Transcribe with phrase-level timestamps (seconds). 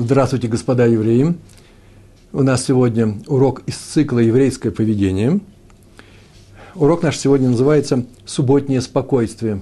[0.00, 1.34] Здравствуйте, господа евреи.
[2.32, 5.40] У нас сегодня урок из цикла «Еврейское поведение».
[6.76, 9.60] Урок наш сегодня называется «Субботнее спокойствие».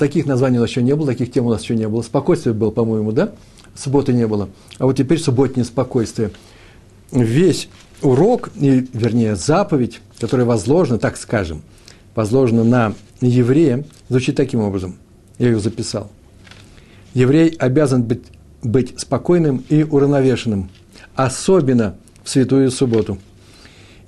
[0.00, 2.02] Таких названий у нас еще не было, таких тем у нас еще не было.
[2.02, 3.34] Спокойствие было, по-моему, да?
[3.76, 4.48] Субботы не было.
[4.78, 6.32] А вот теперь субботнее спокойствие.
[7.12, 7.68] Весь
[8.02, 11.62] урок, и, вернее, заповедь, которая возложена, так скажем,
[12.16, 14.96] возложена на еврея, звучит таким образом.
[15.38, 16.10] Я ее записал.
[17.14, 18.24] Еврей обязан быть,
[18.64, 20.70] быть спокойным и уравновешенным,
[21.14, 23.18] особенно в святую субботу,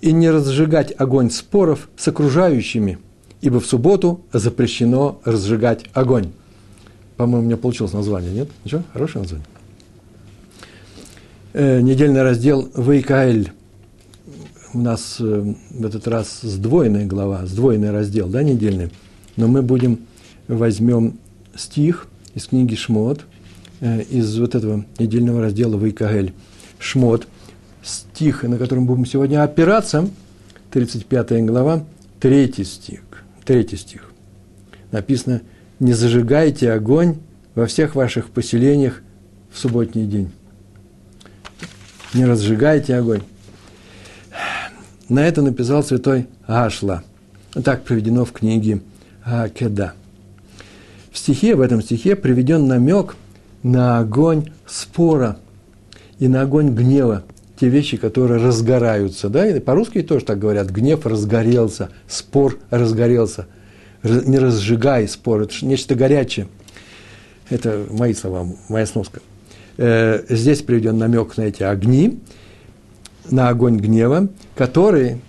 [0.00, 2.98] и не разжигать огонь споров с окружающими,
[3.40, 6.32] ибо в субботу запрещено разжигать огонь.
[7.16, 8.48] По-моему, у меня получилось название, нет?
[8.64, 8.82] Ничего?
[8.92, 9.46] Хорошее название.
[11.52, 13.52] Э, недельный раздел Вейкаэль
[14.74, 18.90] у нас э, в этот раз сдвоенная глава, сдвоенный раздел, да, недельный.
[19.36, 20.00] Но мы будем,
[20.48, 21.18] возьмем
[21.54, 23.24] стих из книги Шмот,
[23.80, 26.32] из вот этого недельного раздела Вайкагель.
[26.78, 27.26] Шмот,
[27.82, 30.08] стих, на котором будем сегодня опираться,
[30.72, 31.84] 35 глава,
[32.20, 33.00] третий стих.
[33.44, 34.10] Третий стих.
[34.90, 35.42] Написано,
[35.78, 37.18] не зажигайте огонь
[37.54, 39.02] во всех ваших поселениях
[39.52, 40.30] в субботний день.
[42.14, 43.22] Не разжигайте огонь.
[45.08, 47.02] На это написал святой Ашла.
[47.64, 48.80] Так приведено в книге
[49.54, 49.94] Кеда.
[51.10, 53.16] В стихе, в этом стихе приведен намек
[53.62, 55.38] на огонь спора
[56.18, 57.24] и на огонь гнева.
[57.58, 59.28] Те вещи, которые разгораются.
[59.28, 59.46] Да?
[59.46, 60.70] И по-русски тоже так говорят.
[60.70, 63.46] Гнев разгорелся, спор разгорелся.
[64.02, 65.42] Не разжигай спор.
[65.42, 66.48] Это нечто горячее.
[67.48, 69.20] Это мои слова, моя сноска.
[69.78, 72.20] Э, здесь приведен намек на эти огни–
[73.30, 75.20] на огонь гнева, который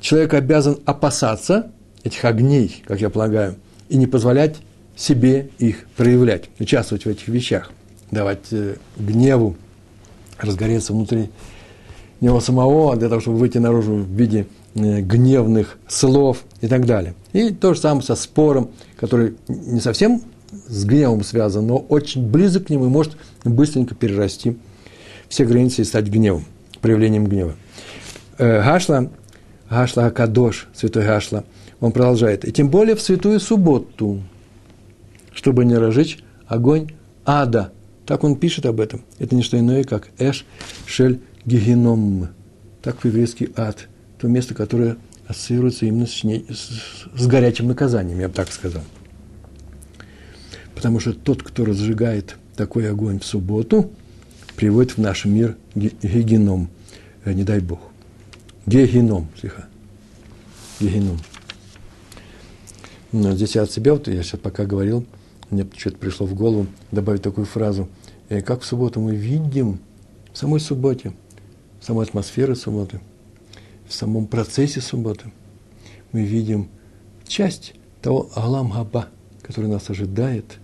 [0.00, 1.70] человек обязан опасаться
[2.04, 3.56] этих огней, как я полагаю,
[3.88, 4.56] и не позволять
[4.98, 7.70] себе их проявлять, участвовать в этих вещах,
[8.10, 9.56] давать э, гневу
[10.38, 11.30] разгореться внутри
[12.20, 17.14] него самого, для того, чтобы выйти наружу в виде э, гневных слов и так далее.
[17.32, 20.20] И то же самое со спором, который не совсем
[20.66, 24.56] с гневом связан, но очень близок к нему и может быстренько перерасти
[25.28, 26.44] все границы и стать гневом
[26.80, 27.54] проявлением гнева.
[28.38, 29.10] Э, Гашла,
[29.70, 31.44] Гашла Акадош, святой Гашла,
[31.78, 32.44] он продолжает.
[32.44, 34.22] И тем более в святую субботу,
[35.38, 36.18] чтобы не разжечь
[36.48, 36.90] огонь
[37.24, 37.72] ада.
[38.06, 39.04] Так он пишет об этом.
[39.20, 40.44] Это не что иное, как Эш
[40.84, 42.30] Шель Гигеном.
[42.82, 43.86] Так по-еврейски ад.
[44.18, 44.96] То место, которое
[45.28, 48.82] ассоциируется именно с, не, с, с горячим наказанием, я бы так сказал.
[50.74, 53.92] Потому что тот, кто разжигает такой огонь в субботу,
[54.56, 56.68] приводит в наш мир гигеном,
[57.24, 57.78] э, не дай Бог.
[58.66, 59.68] Гегеном, слегка.
[60.80, 61.20] Гегеном.
[63.12, 65.06] Но здесь я от себя, вот я сейчас пока говорил,
[65.50, 67.88] мне что-то пришло в голову добавить такую фразу.
[68.28, 69.80] Э, как в субботу мы видим,
[70.32, 71.12] в самой субботе,
[71.80, 73.00] в самой атмосфере субботы,
[73.86, 75.32] в самом процессе субботы,
[76.12, 76.68] мы видим
[77.26, 79.08] часть того Алам Хаба,
[79.42, 80.58] который нас ожидает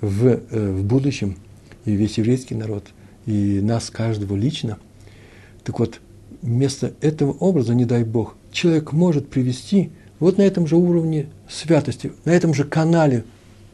[0.00, 1.36] в, э, в будущем,
[1.84, 2.84] и весь еврейский народ–
[3.28, 4.78] и нас каждого лично.
[5.62, 6.00] Так вот,
[6.40, 12.10] вместо этого образа, не дай Бог, человек может привести вот на этом же уровне святости,
[12.24, 13.24] на этом же канале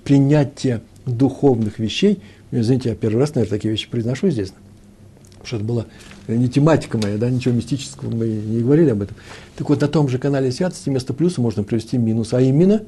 [0.05, 2.21] принятия духовных вещей.
[2.51, 4.53] Извините, я первый раз, наверное, такие вещи произношу здесь,
[5.33, 5.87] потому что это была
[6.29, 9.17] не тематика моя, да, ничего мистического мы не говорили об этом.
[9.57, 12.83] Так вот, на том же канале святости вместо плюса можно привести минус, а именно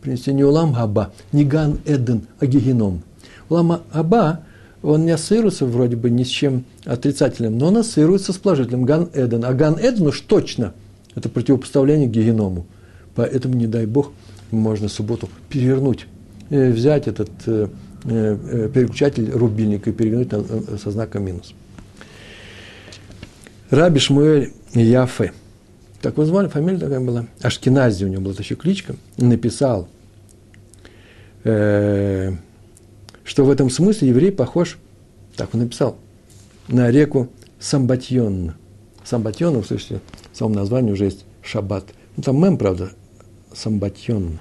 [0.00, 3.02] принести не улам аба, не ган эден, а гигеном.
[3.48, 4.44] Улам аба
[4.82, 8.84] он не ассоциируется вроде бы ни с чем отрицательным, но он ассоциируется с положительным.
[8.84, 9.44] Ган Эден.
[9.44, 10.72] А Ган Эден уж точно
[11.14, 12.66] это противопоставление гигеному.
[13.14, 14.12] Поэтому, не дай бог,
[14.50, 16.17] можно субботу перевернуть, э,
[16.50, 17.68] взять этот э,
[18.04, 20.30] э, переключатель рубильника и перевернуть
[20.80, 21.54] со знаком минус.
[23.70, 25.32] Раби Шмуэль Яфе.
[26.00, 27.26] Так его звали, фамилия такая была.
[27.42, 28.94] Ашкенази у него была еще кличка.
[29.16, 29.88] Написал
[31.44, 32.32] э,
[33.28, 34.78] что в этом смысле еврей похож,
[35.36, 35.98] так он написал,
[36.66, 37.28] на реку
[37.60, 38.54] Самбатьон.
[39.04, 40.00] Самбатьон, в смысле,
[40.32, 41.84] в самом названии уже есть шаббат.
[42.16, 42.90] Ну, там мем, правда,
[43.52, 44.38] Самбатьон.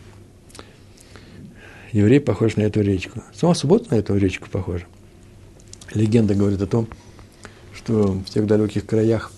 [1.92, 3.24] Еврей похож на эту речку.
[3.34, 4.86] Сама суббота на эту речку похожа.
[5.94, 6.88] Легенда говорит о том,
[7.74, 9.32] что в тех далеких краях,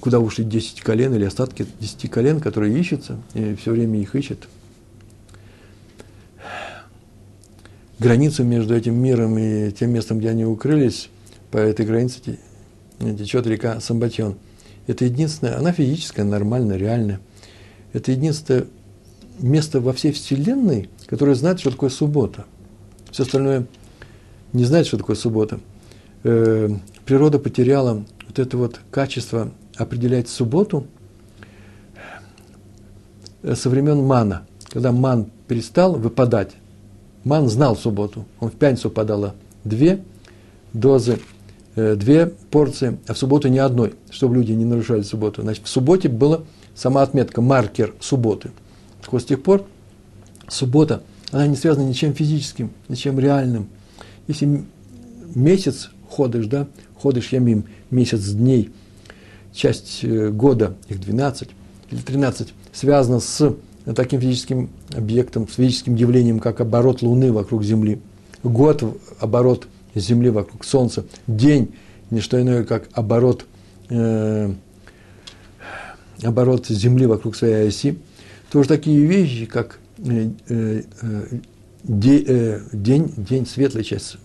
[0.00, 4.48] куда ушли 10 колен или остатки 10 колен, которые ищутся, и все время их ищут–
[8.02, 11.08] границу между этим миром и тем местом, где они укрылись,
[11.50, 12.38] по этой границе
[12.98, 14.36] течет река Самбатьон.
[14.86, 17.20] Это единственное, она физическая, нормальная, реальная.
[17.92, 18.66] Это единственное
[19.38, 22.46] место во всей Вселенной, которое знает, что такое суббота.
[23.10, 23.66] Все остальное
[24.54, 25.60] не знают, что такое суббота.
[26.24, 26.70] Э,
[27.04, 30.86] природа потеряла вот это вот качество определять субботу
[33.42, 34.46] э, со времен мана.
[34.70, 36.52] Когда ман перестал выпадать,
[37.24, 38.24] ман знал субботу.
[38.40, 40.02] Он в пятницу подала две
[40.72, 41.18] дозы,
[41.76, 45.42] э, две порции, а в субботу ни одной, чтобы люди не нарушали субботу.
[45.42, 46.40] Значит, в субботе была
[46.74, 48.50] сама отметка, маркер субботы.
[49.02, 49.66] Так вот, с тех пор
[50.52, 53.68] суббота, она не связана ничем физическим, ничем реальным.
[54.28, 54.64] Если
[55.34, 56.66] месяц ходишь, да,
[56.96, 58.70] ходишь ямим, месяц дней,
[59.52, 61.48] часть э, года, их 12
[61.90, 63.56] или 13, связана с
[63.96, 68.00] таким физическим объектом, с физическим явлением, как оборот Луны вокруг Земли.
[68.42, 68.82] Год–
[69.20, 71.04] оборот Земли вокруг Солнца.
[71.26, 71.74] День–
[72.12, 73.46] не что иное, как оборот,
[73.88, 74.52] э,
[76.22, 77.98] оборот Земли вокруг своей оси.
[78.50, 80.36] Тоже такие вещи, как э, э, э, день,
[81.82, 84.16] день, светлая часть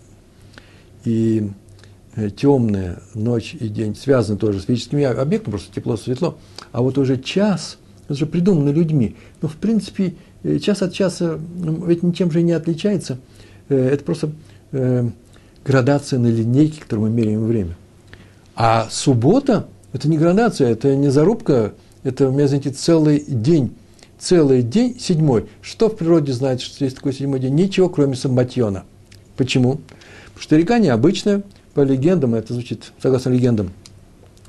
[1.04, 1.50] и
[2.18, 6.36] Э, темная ночь и день связаны тоже с физическими объектами, просто тепло, светло,
[6.72, 11.38] а вот уже час, это же придумано людьми, ну, в принципе, э, час от часа
[11.56, 13.18] ну, ведь ничем же не отличается,
[13.68, 14.32] э, это просто
[15.64, 17.76] градация на линейке, которую мы меряем время.
[18.56, 21.72] А суббота– это не градация, это не зарубка,
[22.02, 23.74] это, у меня, знаете, целый день,
[24.18, 25.46] целый день, седьмой.
[25.62, 27.54] Что в природе знает, что есть такой седьмой день?
[27.54, 28.84] Ничего, кроме самбатьона.
[29.36, 29.80] Почему?
[30.26, 31.42] Потому что река необычная–
[31.78, 33.70] по легендам, это звучит, согласно легендам,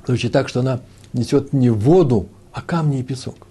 [0.04, 0.80] звучит так, что она
[1.12, 3.46] несет не воду, а камни и песок.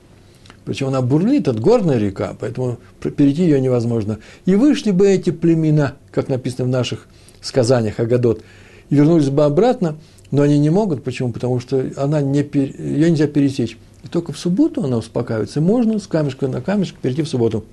[0.66, 4.20] Причем она бурлит, это горная река, поэтому перейти ее невозможно.
[4.46, 7.08] И вышли бы эти племена, как написано в наших
[7.40, 8.42] сказаниях Агадот,
[8.90, 9.96] и вернулись бы обратно,
[10.30, 11.02] но они не могут.
[11.02, 11.32] Почему?
[11.32, 13.78] Потому что она не, ее нельзя пересечь.
[14.04, 15.62] И только в субботу она успокаивается.
[15.62, 17.66] Можно с камешка на камешек перейти в субботу.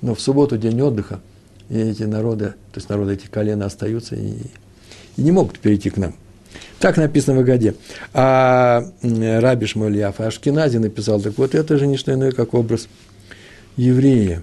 [0.00, 1.20] Но в субботу день отдыха,
[1.68, 4.36] и эти народы, то есть народы эти колена остаются, и
[5.18, 6.14] и не могут перейти к нам.
[6.78, 7.74] Так написано в Агаде.
[8.14, 12.88] А Раби Шмульяф Ашкинази написал, так вот это же не что иное, как образ
[13.76, 14.42] еврея.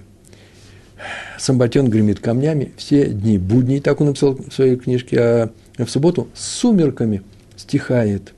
[1.38, 6.28] Самбатен гремит камнями все дни будней, так он написал в своей книжке, а в субботу
[6.34, 7.22] с сумерками
[7.56, 8.34] стихает.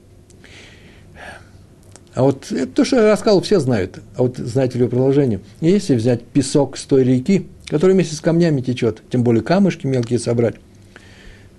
[2.19, 4.01] А вот это то, что я рассказал, все знают.
[4.17, 5.39] А вот знаете ли вы продолжение?
[5.61, 10.19] Если взять песок с той реки, который вместе с камнями течет, тем более камушки мелкие
[10.19, 10.57] собрать,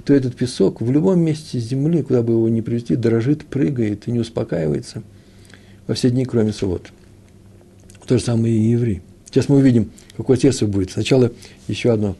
[0.03, 4.11] то этот песок в любом месте земли, куда бы его ни привезти, дрожит, прыгает и
[4.11, 5.01] не успокаивается
[5.87, 6.87] во все дни, кроме суббот.
[8.05, 9.01] То же самое и еврей.
[9.27, 10.91] Сейчас мы увидим, какое сердце будет.
[10.91, 11.31] Сначала
[11.69, 12.17] еще одно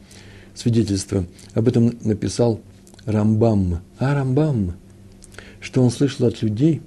[0.54, 1.26] свидетельство.
[1.52, 2.62] Об этом написал
[3.04, 3.80] Рамбам.
[3.98, 4.76] А Рамбам,
[5.60, 6.80] что он слышал от людей,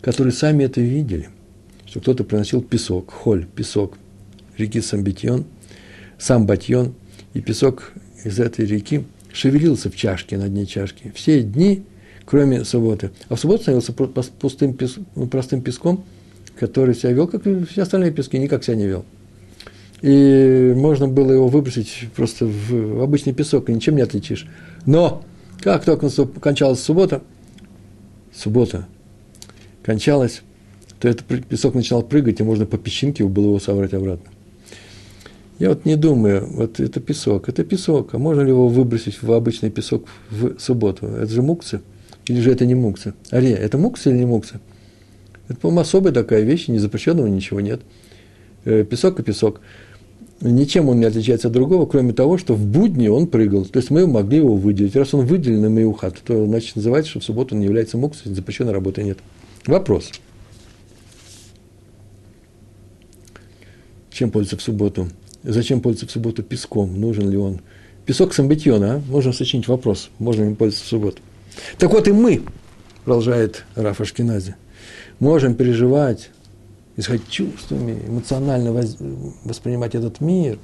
[0.00, 1.28] которые сами это видели,
[1.86, 3.98] что кто-то приносил песок, холь, песок
[4.56, 5.44] реки Самбатьон,
[6.18, 6.94] Самбатьон,
[7.34, 7.92] и песок
[8.24, 9.04] из этой реки–
[9.36, 11.12] шевелился в чашке, на дне чашки.
[11.14, 11.84] Все дни,
[12.24, 13.10] кроме субботы.
[13.28, 14.76] А в субботу становился пустым,
[15.30, 16.04] простым песком,
[16.58, 19.04] который себя вел, как и все остальные пески, никак себя не вел.
[20.02, 24.46] И можно было его выбросить просто в обычный песок, и ничем не отличишь.
[24.86, 25.22] Но,
[25.60, 26.08] как только
[26.40, 27.22] кончалась суббота,
[28.34, 28.86] суббота
[29.86, 30.42] кончалась,
[30.98, 34.30] то этот песок начинал прыгать, и можно по песчинке было его собрать обратно.
[35.58, 39.32] Я вот не думаю, вот это песок, это песок, а можно ли его выбросить в
[39.32, 41.06] обычный песок в субботу?
[41.06, 41.80] Это же мукция,
[42.26, 43.14] или же это не мукция?
[43.32, 44.60] Ария, это мукция или не мукция?
[45.48, 47.80] Это, по-моему, особая такая вещь, не запрещенного ничего нет.
[48.64, 49.60] Э, песок и песок.
[50.42, 53.64] Ничем он не отличается от другого, кроме того, что в будни он прыгал.
[53.64, 54.94] То есть мы могли его выделить.
[54.96, 58.72] Раз он выделен на Меухат, то значит называется, что в субботу он является мукцией, запрещенной
[58.72, 59.18] работы нет.
[59.66, 60.12] Вопрос.
[64.10, 65.08] Чем пользоваться в субботу?
[65.42, 67.00] Зачем пользоваться в субботу песком?
[67.00, 67.60] Нужен ли он?
[68.06, 69.02] Песок самбитьона, а?
[69.08, 71.22] Можно сочинить вопрос, можно им пользоваться в субботу.
[71.78, 72.42] Так вот и мы,
[73.04, 74.54] продолжает Рафа Шкинази,
[75.18, 76.30] можем переживать,
[76.96, 78.72] исходить чувствами, эмоционально
[79.44, 80.58] воспринимать этот мир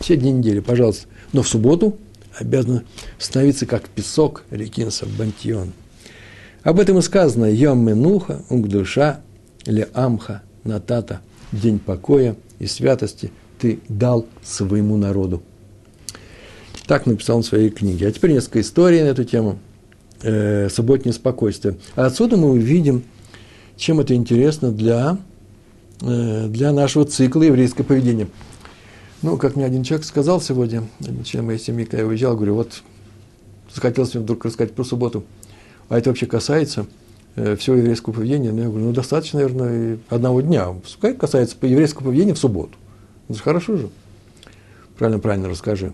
[0.00, 1.08] все дни недели, пожалуйста.
[1.32, 1.98] Но в субботу
[2.38, 2.82] обязаны
[3.18, 5.72] становиться как песок реки Сабантьон.
[6.62, 9.20] Об этом и сказано «Йом Менуха, Унгдуша,
[9.66, 11.20] Ле Амха, Натата,
[11.52, 15.42] день покоя и святости– ты дал своему народу.
[16.86, 18.08] Так написал он в своей книге.
[18.08, 19.58] А теперь несколько историй на эту тему.
[20.22, 21.76] Э, субботнее спокойствие.
[21.94, 23.04] А отсюда мы увидим,
[23.76, 25.18] чем это интересно для,
[26.00, 28.28] э, для нашего цикла еврейского поведения.
[29.22, 32.54] Ну, как мне один человек сказал сегодня, один член моей семьи, когда я уезжал, говорю,
[32.54, 32.82] вот
[33.72, 35.24] захотелось мне вдруг рассказать про субботу.
[35.88, 36.86] А это вообще касается
[37.36, 38.52] э, всего еврейского поведения.
[38.52, 40.68] Ну, я говорю, ну, достаточно, наверное, одного дня.
[40.82, 42.72] Пускай касается еврейского поведения в субботу.
[43.28, 43.90] Же хорошо же.
[44.98, 45.92] Правильно, правильно расскажи.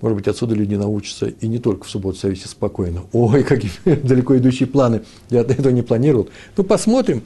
[0.00, 3.02] Может быть, отсюда люди научатся и не только в субботу себя вести спокойно.
[3.12, 5.02] Ой, какие далеко идущие планы.
[5.30, 6.28] Я этого не планировал.
[6.56, 7.22] Ну, посмотрим.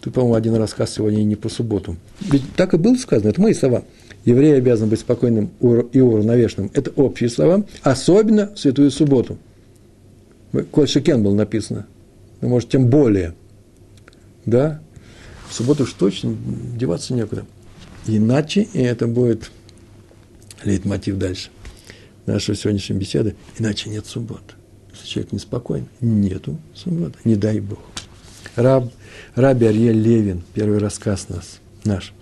[0.00, 1.96] Тут, по-моему, один рассказ сегодня и не по субботу.
[2.20, 3.82] Ведь так и было сказано, это мои слова.
[4.24, 5.50] Еврей обязан быть спокойным
[5.92, 6.70] и уравновешенным.
[6.74, 9.38] Это общие слова, особенно в святую субботу.
[10.70, 11.86] Коль Шекен было написано.
[12.40, 13.34] Ну, может, тем более.
[14.46, 14.80] Да?
[15.48, 16.36] В субботу уж точно
[16.76, 17.44] деваться некуда.
[18.06, 19.50] Иначе, и это будет
[20.64, 21.50] лейтмотив дальше
[22.26, 24.54] нашей сегодняшней беседы, иначе нет субботы.
[24.92, 27.78] Если человек неспокоен, нету субботы, не дай Бог.
[28.56, 28.90] Раб,
[29.34, 32.12] Раби Арье Левин, первый рассказ нас, наш,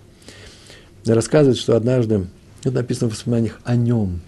[1.05, 2.27] рассказывает, что однажды,
[2.61, 4.21] это написано в воспоминаниях о нем,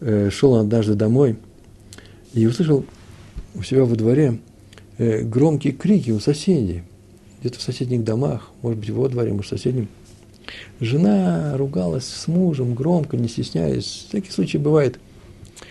[0.00, 1.38] э, шел он однажды домой
[2.32, 2.84] и услышал
[3.54, 4.38] у себя во дворе
[4.98, 6.82] э, громкие крики у соседей,
[7.40, 9.88] где-то в соседних домах, может быть, во дворе, может, в соседнем.
[10.80, 14.06] Жена ругалась с мужем громко, не стесняясь.
[14.08, 14.98] Всякий случай бывает,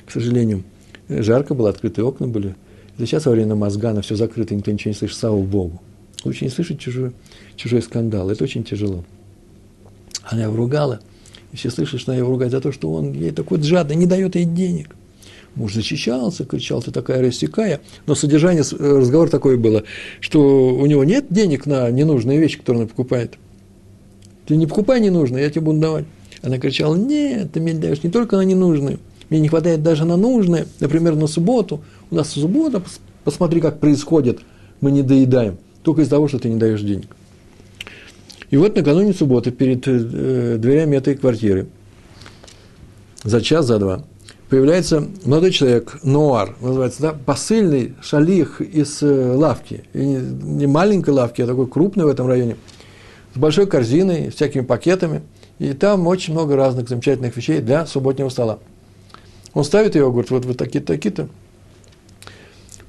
[0.05, 0.63] к сожалению.
[1.09, 2.55] Жарко было, открытые окна были.
[2.95, 5.81] Это сейчас во время мозгана все закрыто, никто ничего не слышит, слава Богу.
[6.24, 7.13] Лучше не слышать чужой,
[7.55, 9.05] чужой скандал, это очень тяжело.
[10.24, 11.00] Она его ругала,
[11.51, 14.05] и все слышат, что она его ругает за то, что он ей такой жадный, не
[14.05, 14.95] дает ей денег.
[15.59, 17.81] Муж защищался, кричал, ты такая рассекая.
[18.07, 19.83] Но содержание э, разговора такое было,
[20.21, 23.33] что у него нет денег на ненужные вещи, которые он покупает.
[24.47, 26.05] Ты не покупай ненужные, я тебе буду давать.
[26.41, 28.99] Она кричала, нет, ты мне даешь не только на ненужные,
[29.29, 31.81] мне не хватает даже на нужные, например, на субботу.
[32.09, 32.81] У нас суббота,
[33.25, 34.39] посмотри, как происходит,
[34.79, 37.17] мы не доедаем, только из-за того, что ты не даешь денег.
[38.49, 41.67] И вот накануне субботы перед э, дверями этой квартиры,
[43.25, 44.05] за час, за два,
[44.50, 49.84] появляется молодой человек, Нуар, называется, да, посыльный шалих из э, лавки.
[49.94, 52.58] И не, маленькой лавки, а такой крупной в этом районе,
[53.36, 55.22] с большой корзиной, всякими пакетами.
[55.60, 58.60] И там очень много разных замечательных вещей для субботнего стола.
[59.53, 61.29] Он ставит ее, говорит, вот вы такие-то, такие-то,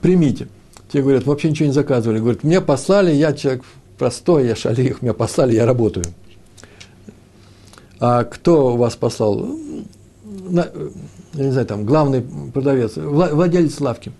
[0.00, 0.48] примите.
[0.90, 2.18] Те говорят, вообще ничего не заказывали.
[2.18, 3.64] Говорят, мне послали, я человек
[3.98, 6.06] простой, я шалих, меня послали, я работаю.
[7.98, 9.46] А кто вас послал?
[10.50, 14.12] Я не знаю, там, главный продавец, владелец лавки.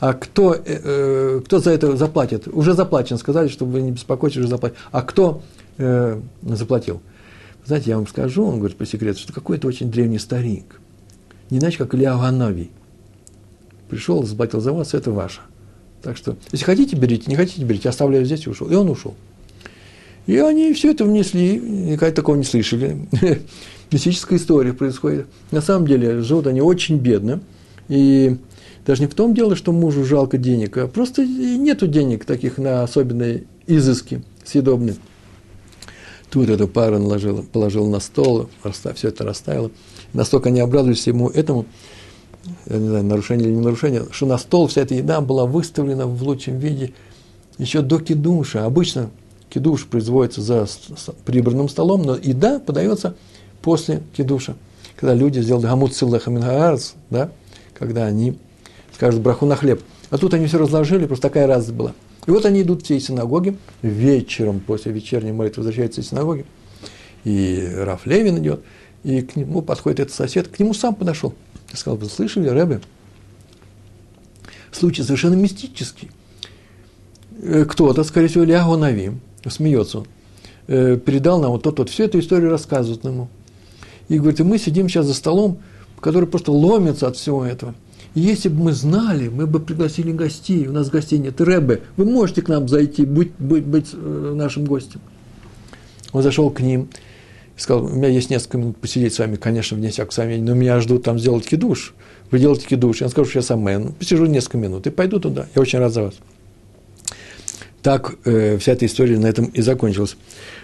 [0.00, 2.46] А кто, э, э, кто за это заплатит?
[2.46, 4.78] Уже заплачен, сказали, чтобы вы не беспокойтесь, уже заплатили.
[4.92, 5.42] А кто
[5.78, 7.00] э, заплатил?
[7.64, 10.80] Знаете, я вам скажу, он говорит по секрету, что какой-то очень древний старик–
[11.50, 12.70] не иначе, как Илья Ганави.
[13.88, 15.40] Пришел, заплатил за вас, это ваше.
[16.02, 18.70] Так что, если хотите, берите, не хотите, берите, оставляю здесь и ушел.
[18.70, 19.14] И он ушел.
[20.26, 22.98] И они все это внесли, никогда такого не слышали.
[23.90, 25.26] Мистическая история происходит.
[25.50, 27.40] На самом деле, живут они очень бедно.
[27.88, 28.36] И
[28.86, 32.82] даже не в том дело, что мужу жалко денег, а просто нету денег таких на
[32.82, 34.96] особенные изыски съедобные.
[36.30, 38.50] Тут эту пару наложил, положил на стол,
[38.94, 39.70] все это растаяло
[40.12, 41.66] настолько они обрадовались ему этому,
[42.66, 46.06] я не знаю, нарушение или не нарушение, что на стол вся эта еда была выставлена
[46.06, 46.92] в лучшем виде
[47.58, 48.64] еще до кидуша.
[48.64, 49.10] Обычно
[49.50, 50.66] кидуш производится за
[51.24, 53.16] прибранным столом, но еда подается
[53.62, 54.56] после кидуша.
[54.96, 57.30] Когда люди сделали гамут силлахамингаарц, да,
[57.74, 58.38] когда они
[58.94, 59.82] скажут браху на хлеб.
[60.10, 61.94] А тут они все разложили, просто такая разность была.
[62.26, 66.44] И вот они идут всей синагоги, вечером после вечерней молитвы возвращаются из синагоги,
[67.24, 68.60] и Раф Левин идет–
[69.04, 71.34] и к нему подходит этот сосед, к нему сам подошел.
[71.72, 72.80] И сказал, вы слышали, Рэбе?
[74.72, 76.10] Случай совершенно мистический.
[77.40, 80.06] Э, кто-то, скорее всего, Илья Навим, смеется он,
[80.66, 83.28] э, передал нам вот тот вот, всю эту историю рассказывает ему.
[84.08, 85.58] И говорит, мы сидим сейчас за столом,
[86.00, 87.74] который просто ломится от всего этого.
[88.14, 91.40] И если бы мы знали, мы бы пригласили гостей, у нас гостей нет.
[91.40, 95.00] Рэбе, вы можете к нам зайти, быть, быть, быть э, нашим гостем.
[96.12, 96.88] Он зашел к ним,
[97.56, 100.80] сказал, у меня есть несколько минут посидеть с вами, конечно, вне всякого сомнения, но меня
[100.80, 101.94] ждут там сделать кидуш.
[102.30, 103.02] Вы делаете кидуш.
[103.02, 103.92] Я скажу, что я сам мен.
[103.92, 105.46] Посижу несколько минут и пойду туда.
[105.54, 106.14] Я очень рад за вас.
[107.82, 110.16] Так э, вся эта история на этом и закончилась.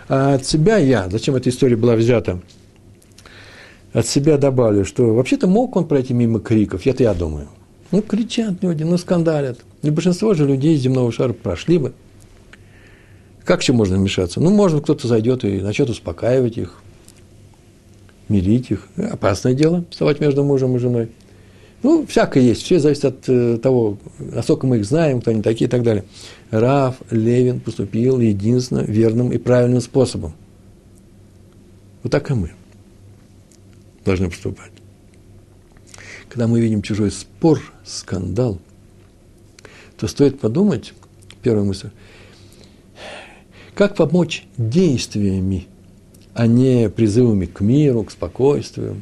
[0.08, 2.40] А от себя я, зачем эта история была взята?
[3.94, 7.46] От себя добавлю, что вообще-то мог он пройти мимо криков, это я думаю.
[7.92, 9.60] Ну, кричат люди, ну, скандалят.
[9.82, 11.92] И большинство же людей из земного шара прошли бы.
[13.44, 14.40] Как еще можно вмешаться?
[14.40, 16.82] Ну, может, кто-то зайдет и начнет успокаивать их,
[18.28, 18.88] мирить их.
[18.96, 21.10] Опасное дело, вставать между мужем и женой.
[21.84, 25.68] Ну, всякое есть, все зависит от э, того, насколько мы их знаем, кто они такие
[25.68, 26.04] и так далее.
[26.50, 30.32] Раф Левин поступил единственно верным и правильным способом.
[32.02, 32.50] Вот так и мы
[34.04, 34.72] должны поступать.
[36.28, 38.58] Когда мы видим чужой спор, скандал,
[39.96, 40.94] то стоит подумать,
[41.42, 41.90] первая мысль,
[43.74, 45.68] как помочь действиями–
[46.34, 49.00] а не призывами к миру, к спокойствию.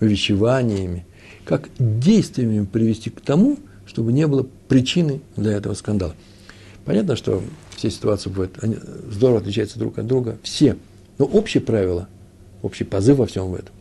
[0.00, 1.06] увещеваниями,
[1.44, 6.14] как действиями привести к тому, чтобы не было причины для этого скандала.
[6.84, 7.42] Понятно, что
[7.76, 8.76] все ситуации будут они
[9.10, 10.76] здорово отличаются друг от друга, все.
[11.18, 12.08] Но общее правило,
[12.62, 13.74] общий позыв во всем в этом,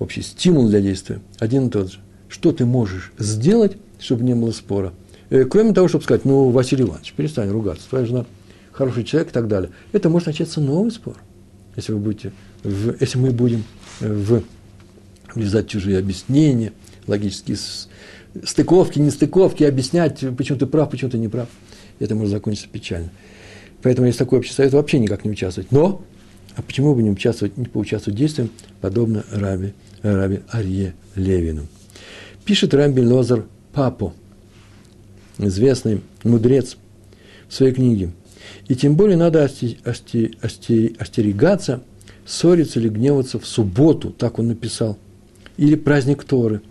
[0.00, 2.00] общий стимул для действия один и тот же.
[2.28, 4.92] Что ты можешь сделать, чтобы не было спора?
[5.28, 8.26] Э, кроме того, чтобы сказать, ну, Василий Иванович, перестань ругаться, твоя жена
[8.72, 9.70] хороший человек и так далее.
[9.92, 11.16] Это может начаться новый спор,
[11.76, 12.32] если, вы будете
[12.64, 13.62] в, если мы будем
[14.00, 14.42] в,
[15.34, 16.72] влезать в чужие объяснения,
[17.06, 17.58] логические
[18.44, 21.48] стыковки, нестыковки, объяснять, почему ты прав, почему ты не прав.
[21.98, 23.10] Это может закончиться печально.
[23.82, 25.72] Поэтому есть такой общий совет вообще никак не участвовать.
[25.72, 26.02] Но,
[26.56, 31.66] а почему бы не участвовать, не поучаствовать в действиям, подобно Раби, Раби Арье Левину.
[32.44, 34.12] Пишет Раби Лозар Папо,
[35.38, 36.76] известный мудрец,
[37.48, 38.10] в своей книге.
[38.68, 41.82] И тем более надо остерегаться,
[42.26, 44.98] ссориться или гневаться в субботу, так он написал,
[45.56, 46.62] или праздник Торы.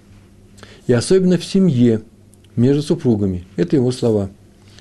[0.88, 2.02] И особенно в семье,
[2.56, 3.46] между супругами.
[3.56, 4.30] Это его слова.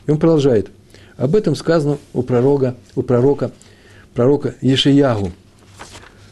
[0.07, 0.71] И он продолжает.
[1.17, 3.53] Об этом сказано у пророка, у пророка,
[4.19, 5.31] пророка Ешиягу.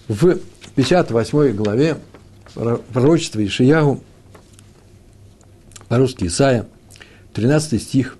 [0.08, 0.38] В
[0.74, 1.98] 58 главе
[2.92, 4.02] пророчества Ешиягу,
[5.86, 6.66] по-русски Исаия,
[7.34, 8.18] 13 стих.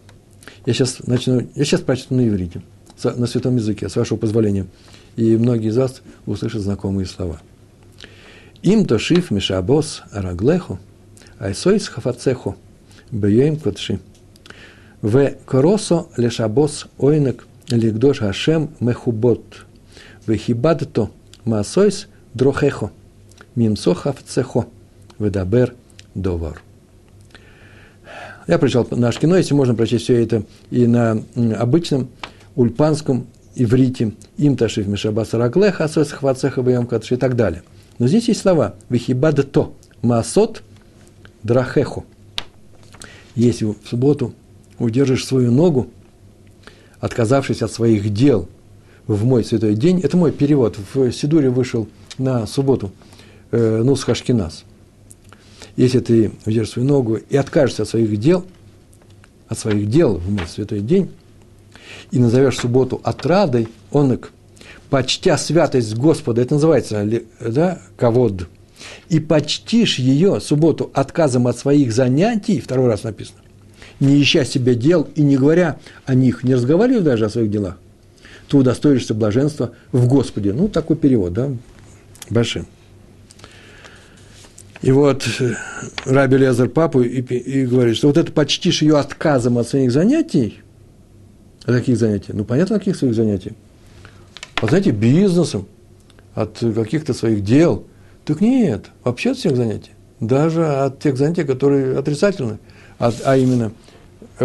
[0.66, 2.62] Я сейчас начну, я сейчас прочту на иврите,
[3.02, 4.66] на святом языке, с вашего позволения.
[5.16, 7.40] И многие из вас услышат знакомые слова.
[8.62, 10.78] Им то шиф мишабос араглеху,
[11.40, 12.54] айсойс хафацеху,
[13.10, 13.98] бейоим кодши.
[15.02, 19.66] В коросо лешабос ойнек лигдош хашем мехубот.
[20.26, 21.10] В хибадто
[21.44, 22.90] маасойс дрохехо.
[23.54, 24.66] Мимсо хафцехо.
[25.18, 25.74] Ведабер
[26.14, 26.62] довар.
[28.46, 31.22] Я прочитал наш кино, если можно прочесть все это и на
[31.58, 32.08] обычном
[32.54, 37.62] ульпанском иврите, им ташив мишаба сараклеха, асос хвацеха бьем и так далее.
[37.98, 40.62] Но здесь есть слова вихибада то, маасот
[41.42, 42.04] драхеху.
[43.34, 44.34] Если в субботу
[44.78, 45.90] удержишь свою ногу,
[47.00, 48.48] отказавшись от своих дел
[49.06, 52.90] в мой святой день, это мой перевод, в Сидуре вышел на субботу,
[53.50, 54.64] э, с Хашкинас–
[55.76, 58.44] если ты удержишь свою ногу и откажешься от своих дел,
[59.48, 61.10] от своих дел в мой святой день,
[62.10, 64.32] и назовешь субботу отрадой, онок,
[64.90, 67.06] почтя святость Господа, это называется,
[67.40, 68.48] да, ковод,
[69.08, 73.38] и почтишь ее, субботу, отказом от своих занятий, второй раз написано,
[74.00, 77.78] не ища себе дел и не говоря о них, не разговаривая даже о своих делах,
[78.48, 80.52] то удостоишься блаженства в Господе.
[80.52, 81.50] Ну, такой перевод, да,
[82.30, 82.66] большим.
[84.82, 85.54] И вот э,
[86.04, 90.60] Раби Лезер папу и, и говорит, что вот это почтишь ее отказом от своих занятий.
[91.64, 92.32] От каких занятий?
[92.32, 93.54] Ну, понятно, от каких своих занятий.
[94.60, 95.66] От, знаете, бизнесом,
[96.34, 97.84] от каких-то своих дел.
[98.24, 99.90] Так нет, вообще от всех занятий.
[100.20, 102.58] Даже от тех занятий, которые отрицательны.
[102.98, 103.72] От, а именно,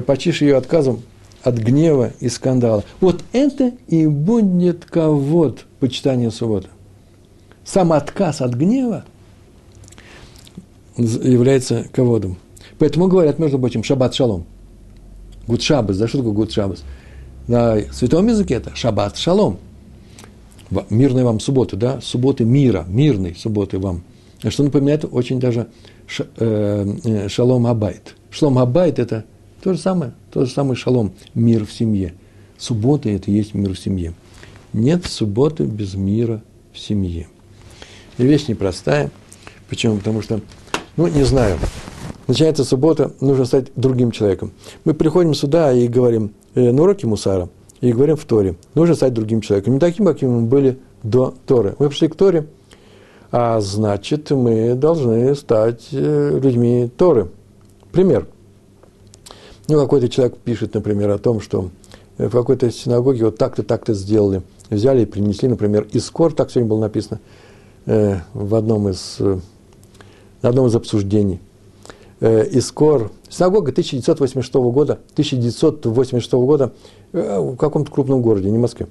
[0.06, 1.02] почтишь ее отказом
[1.44, 2.84] от гнева и скандала.
[3.00, 6.70] Вот это и будет ковод почитания субботы.
[7.66, 9.06] Сам отказ от гнева–
[10.98, 12.38] является ководом.
[12.80, 14.46] Поэтому говорят, между прочим, шаббат шалом.
[15.48, 16.84] Гуд шаббас, да, что такое гуд шаббас?
[17.48, 19.60] На святом языке это шаббат шалом.
[20.90, 24.04] Мирной вам субботы, да, субботы мира, мирной субботы вам.
[24.48, 25.68] Что напоминает очень даже
[26.38, 28.16] э, э, шалом абайт.
[28.30, 29.26] Шалом абайт– это
[29.62, 32.14] то же самое, то же самое шалом, мир в семье.
[32.58, 34.14] Суббота– это и есть мир в семье.
[34.74, 36.42] Нет субботы без мира
[36.74, 37.28] в семье.
[38.18, 39.12] И вещь непростая.
[39.70, 39.98] Почему?
[39.98, 40.42] Потому что
[40.98, 41.58] ну, не знаю.
[42.28, 44.52] Начинается суббота, нужно стать другим человеком.
[44.86, 47.50] Мы приходим сюда и говорим э, на уроке Мусара,
[47.82, 49.74] и говорим в Торе, нужно стать другим человеком.
[49.74, 51.76] Не таким, каким мы были до Торы.
[51.80, 52.48] Мы пришли к Торе,
[53.32, 57.32] а значит, мы должны стать э, людьми Торы.
[57.92, 58.28] Пример.
[59.72, 61.70] Ну, какой-то человек пишет, например, о том, что
[62.18, 64.42] в какой-то синагоге вот так-то, так-то сделали.
[64.70, 67.22] Взяли и принесли, например, Искор, так сегодня было написано
[67.86, 69.40] э, в одном из э,
[70.42, 71.40] на одном из обсуждений.
[72.20, 76.74] Э, Искор, синагога 1986 года, 1986 года
[77.14, 78.88] э, в каком-то крупном городе, не Москве.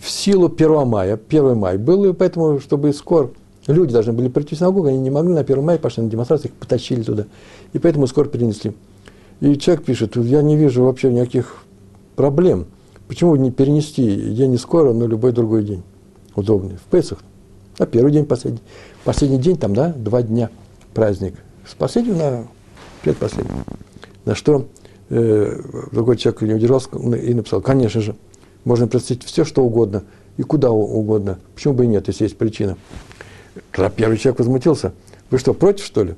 [0.00, 3.32] В силу 1 мая, 1 май был, и поэтому, чтобы Искор,
[3.66, 6.50] люди должны были прийти в синагогу, они не могли на 1 мая, пошли на демонстрацию,
[6.50, 7.26] их потащили туда.
[7.74, 8.72] И поэтому Искор перенесли.
[9.40, 11.64] И человек пишет, я не вижу вообще никаких
[12.16, 12.66] проблем.
[13.06, 15.82] Почему не перенести день Искора на любой другой день?
[16.34, 16.76] Удобный.
[16.76, 17.18] В Песах.
[17.78, 18.60] А первый день, последний.
[19.04, 20.50] Последний день там, да, два дня–
[20.94, 22.46] праздник с последнего на
[23.02, 23.60] предпоследний.
[24.24, 24.66] На что
[25.10, 25.60] э,
[25.92, 28.16] другой человек не удержался и написал, конечно же,
[28.64, 30.04] можно простить все, что угодно,
[30.36, 31.38] и куда угодно.
[31.54, 32.76] Почему бы и нет, если есть причина.
[33.72, 34.92] Тогда первый человек возмутился.
[35.30, 36.16] Вы что, против, что ли?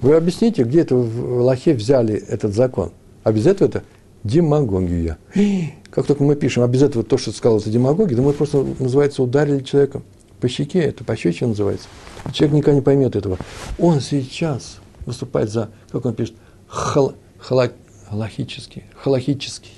[0.00, 2.92] Вы объясните, где это в Лохе взяли этот закон?
[3.24, 3.84] А без этого это
[4.24, 5.18] демагогия.
[5.90, 8.64] Как только мы пишем, а без этого то, что сказал, это демагогия, то мы просто,
[8.78, 10.02] называется, ударили человека
[10.40, 11.88] по щеке, это по щеке называется.
[12.32, 13.38] Человек никогда не поймет этого.
[13.78, 16.34] Он сейчас выступает за, как он пишет,
[16.66, 17.70] хал, хала,
[18.08, 19.72] халахический, халахический.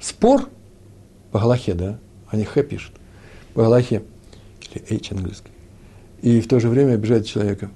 [0.00, 0.48] Спор
[1.32, 2.94] по галахе, да, они х пишут,
[3.54, 4.02] по галахе,
[4.72, 5.50] или h английский.
[6.22, 7.70] И в то же время обижает человека,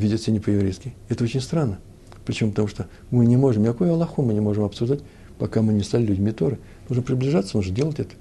[0.00, 0.94] ведет себя не по-еврейски.
[1.08, 1.78] Это очень странно.
[2.24, 2.50] Почему?
[2.50, 5.00] Потому что мы не можем, никакую Аллаху мы не можем обсуждать,
[5.38, 6.58] пока мы не стали людьми Торы.
[6.88, 8.14] Нужно приближаться, нужно делать это.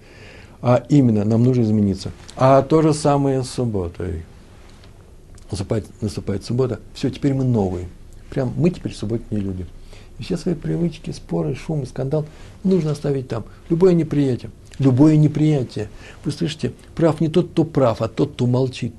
[0.61, 2.11] А именно, нам нужно измениться.
[2.35, 4.23] А то же самое с субботой.
[5.51, 6.79] Наступает, наступает суббота.
[6.93, 7.87] Все, теперь мы новые.
[8.29, 9.65] Прям мы теперь субботние люди.
[10.19, 12.25] И все свои привычки, споры, шум, скандал
[12.63, 13.45] нужно оставить там.
[13.69, 14.51] Любое неприятие.
[14.79, 15.89] Любое неприятие.
[16.23, 18.93] Вы слышите, прав не тот, кто прав, а тот, кто молчит.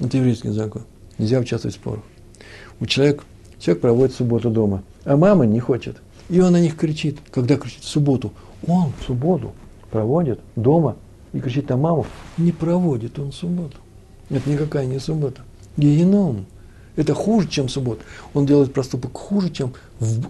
[0.00, 0.82] Это еврейский закон.
[1.18, 2.02] Нельзя участвовать в спорах.
[2.80, 3.24] У человека,
[3.58, 5.96] человек проводит субботу дома, а мама не хочет.
[6.28, 7.18] И он на них кричит.
[7.30, 8.32] Когда кричит в субботу?
[8.66, 9.52] Он в субботу
[9.90, 10.96] проводит дома
[11.32, 12.06] и кричит на маму.
[12.38, 13.76] Не проводит он субботу.
[14.30, 15.42] Это никакая не суббота.
[15.76, 16.46] Геном.
[16.96, 18.02] Это хуже, чем суббота.
[18.32, 20.26] Он делает проступок хуже, чем, в,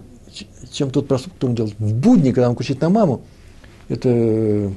[0.71, 3.21] чем тот проступок, который он делает в будни, когда он кричит на маму.
[3.87, 4.71] Это,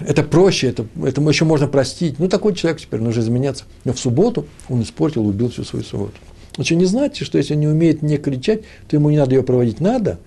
[0.00, 2.18] это проще, это, это еще можно простить.
[2.18, 3.64] Ну, такой человек теперь нужно изменяться.
[3.84, 6.14] Но в субботу он испортил, убил всю свою субботу.
[6.60, 9.42] Что, не знаете, что если он не умеет не кричать, то ему не надо ее
[9.42, 9.80] проводить?
[9.80, 10.18] Надо.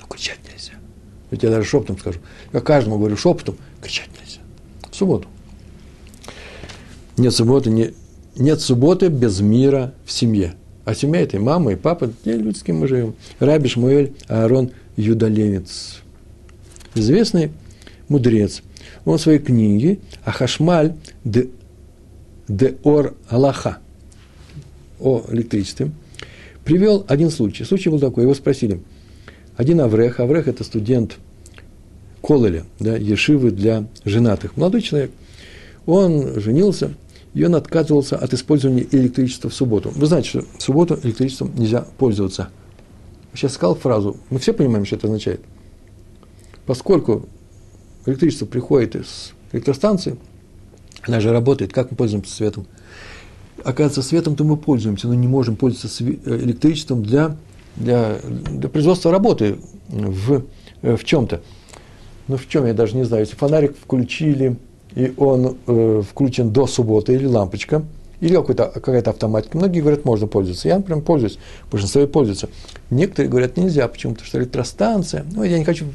[0.00, 0.72] Но кричать нельзя.
[1.30, 2.20] Я тебе даже шепотом скажу.
[2.52, 4.40] Я каждому говорю шепотом, кричать нельзя.
[4.90, 5.28] В субботу.
[7.16, 7.94] Нет субботы, не,
[8.36, 10.54] нет субботы без мира в семье.
[10.84, 13.14] А семья– это и мама, и папа, те люди, с кем мы живем.
[13.40, 16.00] Раби Шмуэль Аарон Юдалевец.
[16.94, 17.50] Известный
[18.08, 18.62] мудрец.
[19.04, 20.94] Он в своей книге «Ахашмаль
[21.24, 21.48] де,
[22.48, 23.78] де ор Аллаха»
[25.00, 25.90] о электричестве,
[26.64, 27.64] привел один случай.
[27.64, 28.80] Случай был такой, его спросили.
[29.56, 31.16] Один Аврех, Аврех– это студент
[32.22, 34.56] Кололя, да, Ешивы для женатых.
[34.56, 35.10] Молодой человек.
[35.86, 36.94] Он женился,
[37.34, 39.90] и он отказывался от использования электричества в субботу.
[39.94, 42.50] Вы знаете, что в субботу электричеством нельзя пользоваться.
[43.34, 45.40] Сейчас сказал фразу, мы все понимаем, что это означает.
[46.66, 47.28] Поскольку
[48.08, 50.16] электричество приходит из электростанции,
[51.02, 52.66] она же работает, как мы пользуемся светом–
[53.64, 57.36] оказывается, светом-то мы пользуемся, но не можем пользоваться э, электричеством для,
[57.76, 58.18] для,
[58.50, 59.56] для производства работы
[59.88, 60.44] в,
[60.82, 61.40] э, в чем-то.
[62.28, 63.24] Ну, в чем, я даже не знаю.
[63.24, 64.56] Если фонарик включили,
[64.94, 67.84] и он э, включен до субботы, или лампочка,
[68.20, 69.56] или какая-то автоматика.
[69.56, 70.68] Многие говорят, можно пользоваться.
[70.68, 71.38] Я, например, пользуюсь,
[71.70, 72.48] большинство пользуются.
[72.90, 73.86] Некоторые говорят, нельзя.
[73.86, 74.14] Почему?
[74.14, 75.24] Потому что электростанция.
[75.32, 75.86] Ну, я не хочу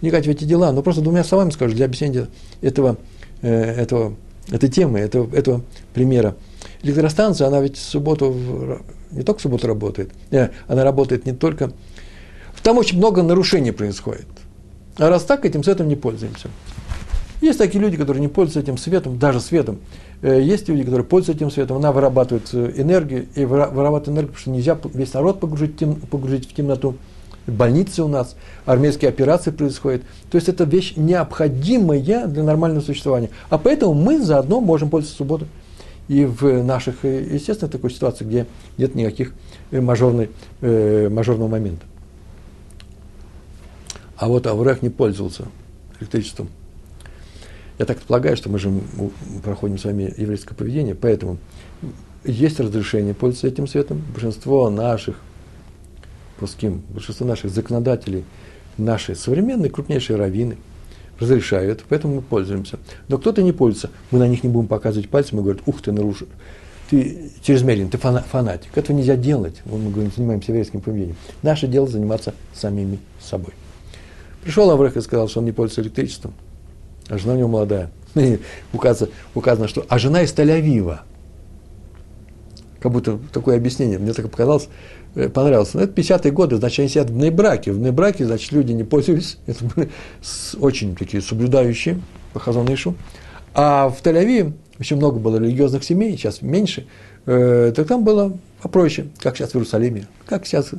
[0.00, 2.28] вникать в эти дела, но просто двумя словами скажу для объяснения
[2.60, 2.96] этого,
[3.42, 4.14] э, этого,
[4.50, 6.36] этой темы, этого, этого примера–
[6.82, 8.34] электростанция, она ведь в субботу,
[9.10, 11.72] не только в субботу работает, э, она работает не только...
[12.62, 14.26] Там очень много нарушений происходит.
[14.96, 16.48] А раз так, этим светом не пользуемся.
[17.40, 19.78] Есть такие люди, которые не пользуются этим светом, даже светом.
[20.22, 24.50] Э, есть люди, которые пользуются этим светом, она вырабатывает энергию, и вырабатывает энергию, потому что
[24.50, 25.78] нельзя весь народ погрузить,
[26.10, 26.96] погрузить в темноту.
[27.46, 30.02] Больницы у нас, армейские операции происходят.
[30.30, 33.30] То есть это вещь необходимая для нормального существования.
[33.48, 35.48] А поэтому мы заодно можем пользоваться субботой
[36.10, 38.46] и в наших, э, естественно, такой ситуации, где
[38.78, 39.32] нет никаких
[39.70, 40.28] э, мажорной,
[40.60, 41.86] э, мажорного момента.
[44.16, 45.44] А вот Аврех не пользовался
[46.00, 46.48] электричеством.
[47.78, 48.72] Я так полагаю, что мы же
[49.44, 51.38] проходим с вами еврейское поведение, поэтому
[52.24, 54.02] есть разрешение пользоваться этим светом.
[54.12, 55.16] Большинство наших
[56.40, 58.24] пуским, большинство наших законодателей,
[58.76, 60.56] наши современные крупнейшие раввины–
[61.20, 62.78] разрешают, поэтому мы пользуемся.
[63.08, 65.92] Но кто-то не пользуется, мы на них не будем показывать пальцем и говорить, ух ты,
[65.92, 66.26] нарушил,
[66.88, 68.76] ты чрезмерен, ты фанатик.
[68.76, 69.60] Этого нельзя делать.
[69.64, 71.16] Мы говорим, занимаемся еврейским поведением.
[71.42, 73.52] Наше дело заниматься самими собой.
[74.42, 76.32] Пришел Аврех и сказал, что он не пользуется электричеством,
[77.08, 77.90] а жена у него молодая.
[78.72, 81.00] указано, указано, что а жена из Тель-Авива.
[82.80, 84.68] Как будто такое объяснение, мне так показалось,
[85.14, 85.76] понравился.
[85.76, 87.72] Но это 50-е годы, значит, они сидят в Нейбраке.
[87.72, 89.90] В Нейбраке, значит, люди не пользовались, это были
[90.58, 92.00] очень такие соблюдающие
[92.32, 92.94] по Хазонышу.
[93.54, 96.86] А в Тель-Авиве очень много было религиозных семей, сейчас меньше,
[97.26, 100.70] э, так там было попроще, как сейчас в Иерусалиме, как сейчас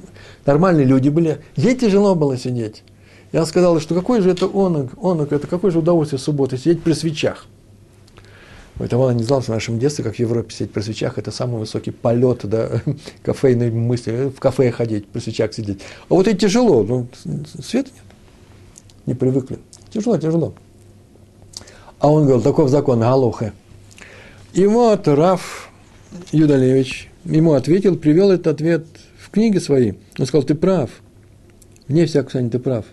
[0.45, 1.39] нормальные люди были.
[1.55, 2.83] Ей тяжело было сидеть.
[3.31, 6.83] Я сказал, что какой же это онок, онок, это какое же удовольствие в субботу сидеть
[6.83, 7.45] при свечах.
[8.81, 11.29] Поэтому она не знала, что в нашем детстве, как в Европе сидеть при свечах, это
[11.29, 12.81] самый высокий полет, да,
[13.23, 15.81] кофейной мысли, в кафе ходить, при свечах сидеть.
[16.09, 17.07] А вот это тяжело, ну,
[17.61, 18.03] света нет,
[19.05, 19.59] не привыкли.
[19.91, 20.55] Тяжело, тяжело.
[21.99, 23.53] А он говорил, таков закон, галохе.
[24.53, 25.69] И вот Раф
[26.31, 28.87] Юдалевич ему ответил, привел этот ответ
[29.19, 29.99] в книге своей.
[30.17, 30.89] Он сказал, ты прав.
[31.87, 32.85] Вне всякого сомнения, ты прав.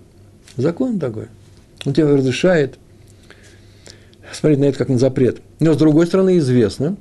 [0.59, 1.29] Закон такой.
[1.87, 2.79] Он тебе разрешает
[4.35, 5.41] смотреть на это как на запрет.
[5.61, 6.97] Но, с другой стороны, известно,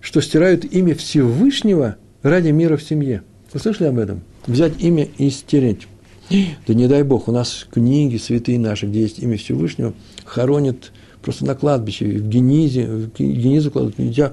[0.00, 3.22] что стирают имя Всевышнего ради мира в семье.
[3.52, 4.22] Вы слышали об этом?
[4.46, 5.88] Взять имя и стереть.
[6.66, 9.92] Да не дай Бог, у нас книги святые наши, где есть имя Всевышнего,
[10.24, 14.32] хоронят просто на кладбище, в генизе, в генизу кладут, нельзя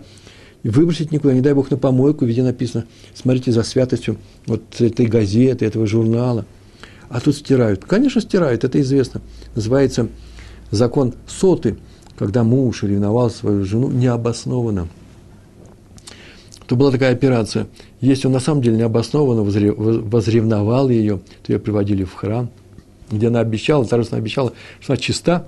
[0.63, 5.65] выбросить никуда, не дай Бог, на помойку, везде написано, смотрите за святостью вот этой газеты,
[5.65, 6.45] этого журнала.
[7.09, 7.85] А тут стирают.
[7.85, 9.21] Конечно, стирают, это известно.
[9.55, 10.09] Называется
[10.69, 11.77] закон соты,
[12.19, 14.89] когда муж ревновал свою жену необоснованно.
[16.67, 17.67] То была такая операция.
[18.01, 22.49] Если он на самом деле необоснованно возревновал ее, то ее приводили в храм,
[23.10, 24.51] где она обещала, торжественно обещала,
[24.82, 25.47] что она чиста,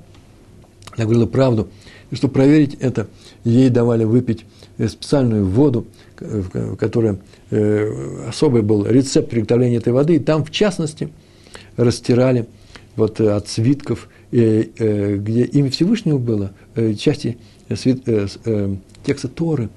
[0.95, 1.67] она говорила правду.
[2.09, 3.07] И чтобы проверить это,
[3.43, 4.45] ей давали выпить
[4.77, 5.85] э, специальную воду,
[6.79, 11.09] которая э, особый был рецепт приготовления этой воды, и там, в частности,
[11.75, 12.47] растирали
[12.95, 16.51] вот э, от свитков, где имя Всевышнего было,
[16.97, 17.37] части
[19.03, 19.69] текста Торы,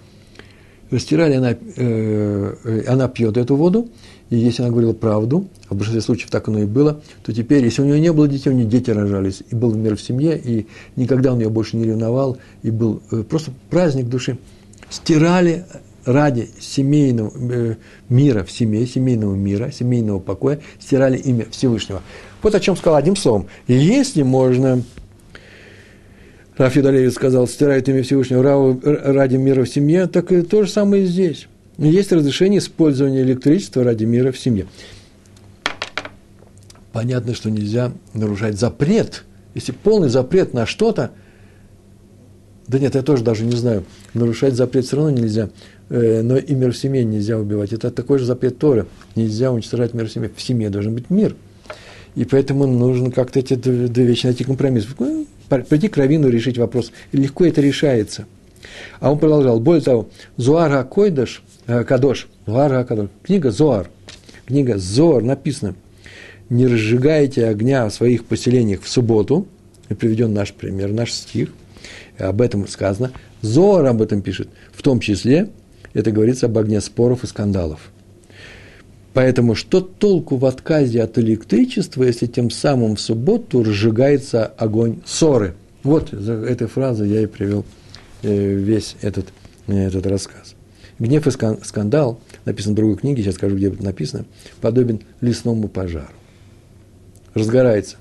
[0.91, 1.57] растирали, она,
[2.87, 3.89] она пьет эту воду,
[4.31, 7.65] и если она говорила правду, а в большинстве случаев так оно и было, то теперь,
[7.65, 10.41] если у нее не было детей, у нее дети рожались, и был мир в семье,
[10.43, 14.39] и никогда он ее больше не ревновал, и был э, просто праздник души.
[14.91, 15.65] Стирали
[16.05, 17.75] ради семейного э,
[18.09, 22.03] мира в семье, семейного мира, семейного покоя, стирали имя Всевышнего.
[22.43, 23.47] Вот о чем сказал одним словом.
[23.69, 24.83] Если можно,
[26.57, 28.43] Раф Юдалевич сказал, стирают имя Всевышнего
[29.13, 33.85] ради мира в семье, так и то же самое и здесь есть разрешение использования электричества
[33.85, 34.67] ради мира в семье.
[36.93, 39.25] Понятно, что нельзя нарушать запрет.
[39.55, 41.11] Если полный запрет на что-то,
[42.69, 45.51] да нет, я тоже даже не знаю, нарушать запрет все равно нельзя,
[45.91, 47.73] э, но и мир в семье нельзя убивать.
[47.73, 48.87] Это такой же запрет Торы.
[49.17, 50.31] Нельзя уничтожать мир в семье.
[50.35, 51.35] В семье должен быть мир.
[52.15, 54.87] И поэтому нужно как-то эти две вещи найти компромисс.
[54.99, 56.93] Ну, прийти к Равину решить вопрос.
[57.13, 58.27] Легко это решается.
[59.01, 59.61] А он продолжал.
[59.61, 63.89] Более того, Зуара Койдаш– Э, Кадош, Вара Кадош, книга Зоар,
[64.45, 65.75] книга Зоар написано,
[66.51, 69.47] не разжигайте огня в своих поселениях в субботу,
[69.89, 71.53] и приведен наш пример, наш стих,
[72.19, 75.49] об этом сказано, Зоар об этом пишет, в том числе,
[75.95, 77.91] это говорится об огне споров и скандалов.
[79.15, 85.55] Поэтому что толку в отказе от электричества, если тем самым в субботу разжигается огонь ссоры?
[85.85, 87.65] Вот за этой фразой я и привел
[88.23, 89.27] э, весь этот,
[89.69, 90.57] этот рассказ.
[90.99, 94.25] Гнев и скандал, написан в другой книге, сейчас скажу, где это написано,
[94.61, 96.13] подобен лесному пожару.
[97.35, 97.97] Разгорается.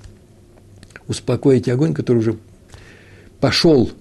[1.08, 2.38] Успокоить огонь, который уже
[3.40, 3.92] пошел,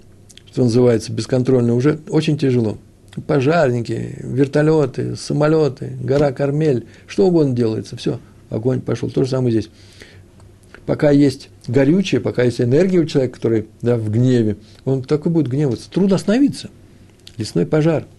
[0.50, 2.78] что называется, бесконтрольно, уже очень тяжело.
[3.26, 9.10] Пожарники, вертолеты, самолеты, гора Кармель, что угодно делается, все, огонь пошел.
[9.10, 9.70] То же самое здесь.
[10.86, 15.48] Пока есть горючее, пока есть энергия у человека, который да, в гневе, он такой будет
[15.48, 15.90] гневаться.
[15.90, 16.70] Трудно остановиться.
[17.36, 18.04] Лесной пожар–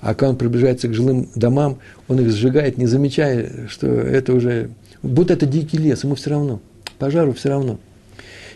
[0.00, 1.78] а когда он приближается к жилым домам,
[2.08, 4.70] он их сжигает, не замечая, что это уже...
[5.02, 6.60] Будто это дикий лес, ему все равно.
[6.98, 7.78] Пожару все равно.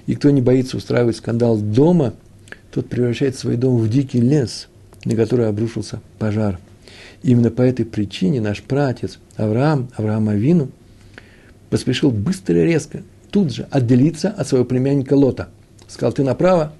[0.07, 2.15] И кто не боится устраивать скандал дома,
[2.73, 4.69] тот превращает свой дом в дикий лес,
[5.05, 6.59] на который обрушился пожар.
[7.23, 10.71] Именно по этой причине наш пратец Авраам, Авраам Авину,
[11.69, 15.49] поспешил быстро и резко, тут же отделиться от своего племянника Лота.
[15.87, 16.73] Сказал, ты направо,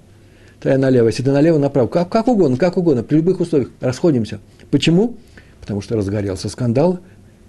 [0.61, 1.07] то налево.
[1.07, 1.87] Если ты налево, направо.
[1.87, 3.69] Как, как угодно, как угодно, при любых условиях.
[3.79, 4.39] Расходимся.
[4.69, 5.17] Почему?
[5.59, 6.99] Потому что разгорелся скандал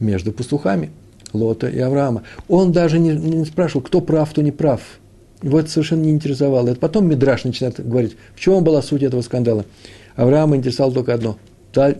[0.00, 0.90] между пастухами
[1.32, 2.22] Лота и Авраама.
[2.48, 4.80] Он даже не, не спрашивал, кто прав, кто не прав.
[5.42, 6.68] Его это совершенно не интересовало.
[6.68, 9.64] Это потом Мидраш начинает говорить, в чем была суть этого скандала.
[10.16, 11.38] Авраама интересовало только одно.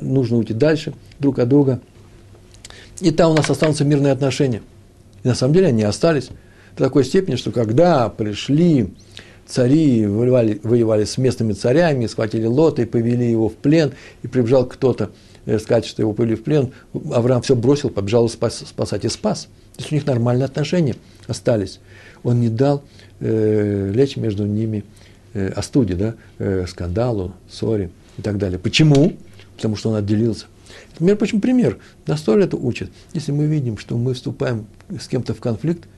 [0.01, 1.81] Нужно уйти дальше, друг от друга.
[3.01, 4.63] И там у нас останутся мирные отношения.
[5.25, 6.31] И на самом деле они остались
[6.77, 8.93] до такой степени, что когда пришли
[9.47, 14.67] цари воевали, воевали с местными царями, схватили Лота и повели его в плен, и прибежал
[14.67, 15.11] кто-то
[15.47, 16.73] э, сказать, что его повели в плен,
[17.13, 19.49] Авраам все бросил, побежал спас, спасать и спас.
[19.77, 20.97] То есть у них нормальные отношения
[21.27, 21.81] остались.
[22.23, 22.85] Он не дал
[23.21, 24.85] э, лечь между ними
[25.35, 28.59] э, остуде, да, э, скандалу, ссоре и так далее.
[28.59, 29.17] Почему?
[29.57, 30.47] Потому что он отделился.
[30.99, 31.79] Между прочим, пример.
[32.07, 32.91] Нас тоже это учат.
[33.13, 35.89] Если мы видим, что мы вступаем с кем-то в конфликт,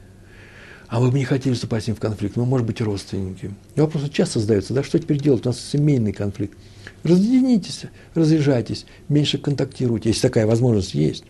[0.88, 3.50] а вы бы не хотели вступать с ним в конфликт, ну, может быть, родственники.
[3.74, 6.56] И вопрос часто задается, да, что теперь делать, у нас семейный конфликт.
[7.02, 7.82] Разъединитесь,
[8.14, 11.24] разъезжайтесь, меньше контактируйте, если такая возможность есть.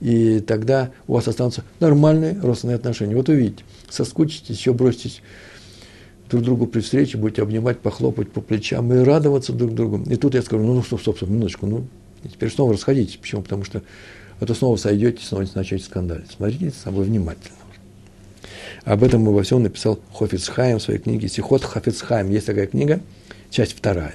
[0.00, 3.16] И тогда у вас останутся нормальные родственные отношения.
[3.16, 5.22] Вот увидите, соскучитесь, еще броситесь
[6.30, 10.02] друг другу при встрече будете обнимать, похлопать по плечам и радоваться друг другу.
[10.10, 11.84] И тут я скажу, ну, ну стоп, стоп, стоп, минуточку, ну,
[12.24, 13.16] и теперь снова расходитесь.
[13.16, 13.42] Почему?
[13.42, 13.82] Потому что
[14.40, 16.30] а то снова сойдете, снова начнете скандалить.
[16.30, 17.56] Смотрите с собой внимательно.
[18.84, 22.30] Об этом во всем написал Хофицхайм в своей книге «Сихот Хофицхайм».
[22.30, 23.00] Есть такая книга,
[23.50, 24.14] часть вторая.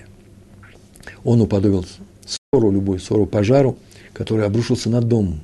[1.23, 1.85] Он уподобил
[2.25, 3.77] ссору, любую ссору, пожару,
[4.13, 5.41] который обрушился на дом.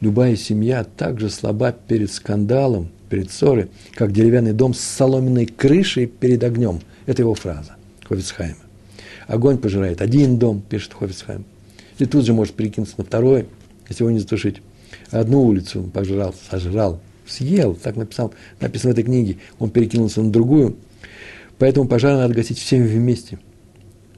[0.00, 6.44] Любая семья также слаба перед скандалом, перед ссорой, как деревянный дом с соломенной крышей перед
[6.44, 6.80] огнем.
[7.06, 7.76] Это его фраза
[8.08, 8.56] Хофицхайма.
[9.26, 11.44] Огонь пожирает один дом, пишет Хофицхайм.
[11.98, 13.46] И тут же может перекинуться на второй,
[13.88, 14.62] если его не затушить.
[15.10, 20.30] Одну улицу он пожрал, сожрал, съел, так написал, написано в этой книге, он перекинулся на
[20.30, 20.76] другую.
[21.58, 23.38] Поэтому пожар надо гасить всем вместе.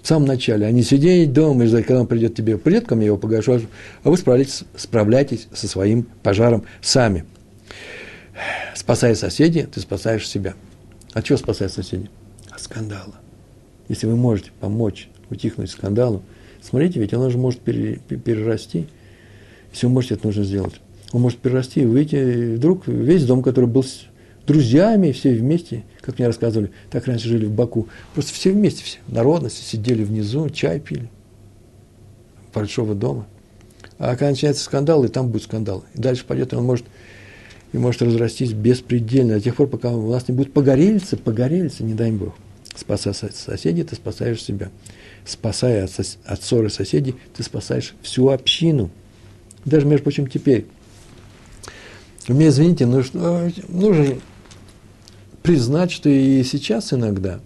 [0.02, 2.56] В самом начале, а не сидеть дома и ждать, когда он придет тебе.
[2.56, 3.60] Придет ко мне, я его погашу,
[4.02, 7.24] а вы справляйтесь, справляйтесь со своим пожаром сами.
[8.74, 10.54] Спасая соседей, ты спасаешь себя.
[11.12, 12.10] От чего спасать соседей?
[12.50, 13.14] От скандала.
[13.88, 16.22] Если вы можете помочь утихнуть скандалу,
[16.62, 18.86] смотрите, ведь оно же может перерасти.
[19.72, 20.80] Если вы можете, это нужно сделать.
[21.12, 24.06] Он может перерасти и выйти, и вдруг весь дом, который был с
[24.46, 28.98] друзьями, все вместе, как мне рассказывали, так раньше жили в Баку, просто все вместе, все,
[29.08, 31.10] народности, сидели внизу, чай пили,
[32.54, 33.26] большого дома.
[33.98, 35.84] А когда начинается скандал, и там будет скандал.
[35.94, 36.86] И дальше пойдет, и он может,
[37.72, 41.94] и может разрастись беспредельно, до тех пор, пока у вас не будет погорельца, погорельца, не
[41.94, 42.34] дай Бог.
[42.74, 44.70] Спасая соседей, ты спасаешь себя.
[45.24, 45.90] Спасая от,
[46.24, 48.90] от ссоры соседей, ты спасаешь всю общину.
[49.64, 50.66] Даже, между прочим, теперь
[52.28, 54.18] мне, извините, нужно, нужно
[55.42, 57.40] признать, что и сейчас иногда,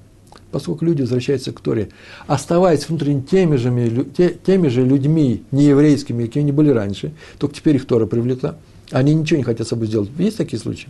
[0.51, 1.89] поскольку люди возвращаются к Торе,
[2.27, 4.07] оставаясь внутренне теми же,
[4.45, 8.59] теми же людьми, нееврейскими, какими они были раньше, только теперь их Тора привлекла,
[8.98, 10.11] они ничего не хотят с собой сделать.
[10.18, 10.88] Есть такие случаи?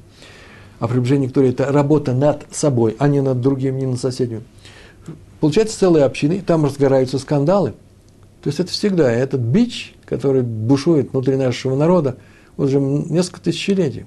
[0.78, 4.42] А приближение к Торе– это работа над собой, а не над другим, не над соседями.
[5.40, 7.74] Получается целые общины, там разгораются скандалы.
[8.42, 12.16] То есть это всегда этот бич, который бушует внутри нашего народа–
[12.56, 14.06] уже несколько тысячелетий.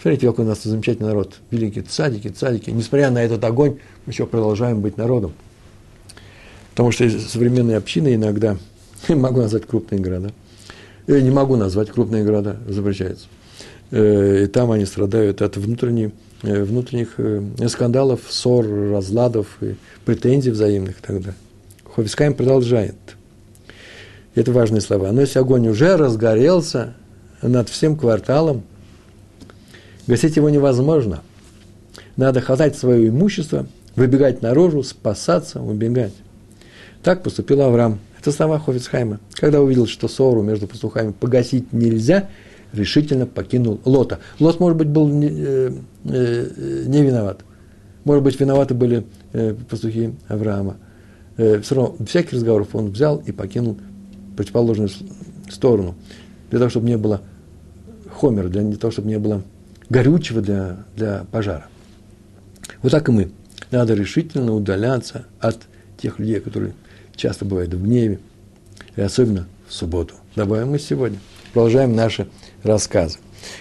[0.00, 2.70] Смотрите, какой у нас замечательный народ, великий цадики, цадики.
[2.70, 5.32] Несмотря на этот огонь, мы еще продолжаем быть народом.
[6.70, 8.56] Потому что современные общины иногда,
[9.08, 10.32] могу назвать крупные города,
[11.14, 13.26] я не могу назвать крупные города, запрещается.
[13.90, 16.10] Э, и там они страдают от внутренних,
[16.42, 21.34] э, внутренних э, скандалов, ссор, разладов, и претензий взаимных далее.
[21.94, 22.94] Ховискайм продолжает–
[24.34, 25.10] это важные слова.
[25.12, 26.94] Но если огонь уже разгорелся
[27.42, 28.62] над всем кварталом,
[30.06, 31.22] гасить его невозможно.
[32.16, 36.12] Надо хватать свое имущество, выбегать наружу, спасаться, убегать.
[37.02, 37.98] Так поступил Авраам.
[38.20, 39.18] Это слова Хофицхайма.
[39.32, 42.28] Когда увидел, что ссору между пастухами погасить нельзя,
[42.72, 44.18] решительно покинул Лота.
[44.38, 45.72] Лот, может быть, был не, э,
[46.04, 47.40] э, не виноват.
[48.04, 50.76] Может быть, виноваты были э, пастухи Авраама.
[51.38, 53.78] Э, все равно, всяких разговоров он взял и покинул
[54.36, 54.90] противоположную
[55.48, 55.94] сторону,
[56.50, 57.22] для того, чтобы не было
[58.12, 59.42] хомера, для того, чтобы не было
[59.88, 61.66] горючего для, для пожара.
[62.82, 63.30] Вот так и мы.
[63.70, 65.58] Надо решительно удаляться от
[65.96, 66.74] тех людей, которые
[67.20, 68.18] часто бывают в гневе,
[68.96, 70.14] и особенно в субботу.
[70.34, 71.18] Добавим мы сегодня.
[71.52, 72.28] Продолжаем наши
[72.62, 73.18] рассказы.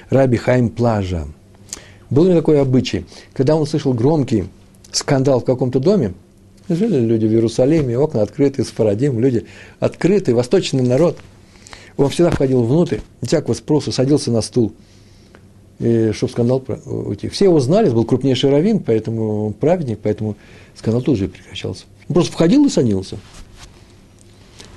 [0.10, 1.28] Раби Хайм Плажа.
[2.10, 4.45] Был ли такой обычай, когда он слышал громкий
[4.91, 6.13] скандал в каком-то доме,
[6.69, 9.48] Жили люди в Иерусалиме, окна открыты, с Фарадим, люди
[9.80, 11.17] открытые, восточный народ.
[11.98, 14.74] Он всегда входил внутрь, всякого спроса, садился на стул,
[15.80, 17.34] чтобы скандал утих.
[17.34, 20.36] Все его знали, был крупнейший раввин, поэтому праведник, поэтому
[20.76, 21.86] скандал тут же прекращался.
[22.08, 23.17] Он просто входил и садился.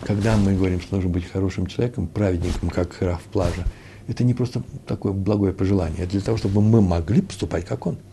[0.02, 3.64] Когда мы говорим, что нужно быть хорошим человеком, праведником, как Раф Плажа,
[4.08, 7.98] это не просто такое благое пожелание, это для того, чтобы мы могли поступать, как он–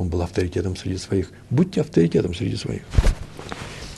[0.00, 1.30] он был авторитетом среди своих.
[1.50, 2.80] Будьте авторитетом среди своих.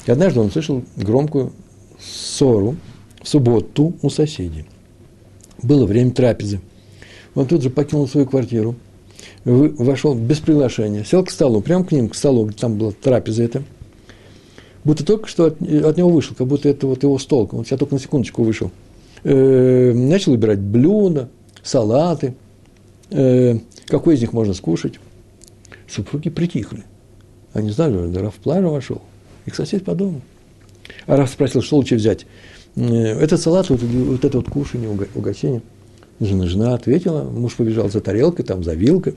[0.05, 1.53] И однажды он слышал громкую
[2.01, 2.75] ссору
[3.23, 4.67] в субботу у соседей.
[5.63, 6.61] Было время трапезы.
[7.37, 8.75] Он тут же покинул свою квартиру,
[9.45, 13.45] вошел без приглашения, сел к столу, прямо к ним, к столу, где там была трапеза
[13.45, 13.63] эта,
[14.85, 17.79] будто только что от, от него вышел, как будто это вот его стол, он сейчас
[17.79, 18.71] только на секундочку вышел.
[19.25, 21.29] Э, начал выбирать блюда,
[21.63, 22.35] салаты,
[23.11, 24.95] э, какой из них можно скушать
[25.93, 26.85] супруги притихли.
[27.53, 29.03] Они знали, да Раф Плара вошел.
[29.47, 30.23] Их сосед по дому.
[31.07, 32.27] А Раф спросил, что лучше взять?
[32.77, 35.63] Э, этот салат, вот, вот это вот кушание, угощение.
[36.21, 39.15] Жена, жена ответила, муж побежал за тарелкой, там, за вилкой.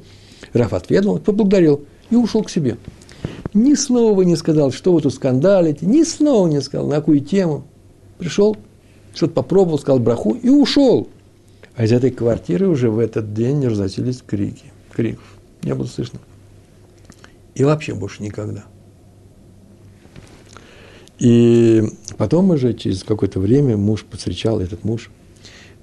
[0.53, 2.78] Раф ответил, поблагодарил и ушел к себе.
[3.56, 7.64] Ни слова не сказал, что вы тут скандалите, ни слова не сказал, на какую тему.
[8.18, 8.58] Пришел,
[9.14, 11.08] что-то попробовал, сказал браху и ушел.
[11.78, 15.24] А из этой квартиры уже в этот день не разносились крики, криков.
[15.64, 16.20] Не было слышно.
[17.56, 18.66] и вообще больше никогда.
[21.18, 21.82] И
[22.18, 25.10] потом уже, через какое-то время, муж повстречал, этот муж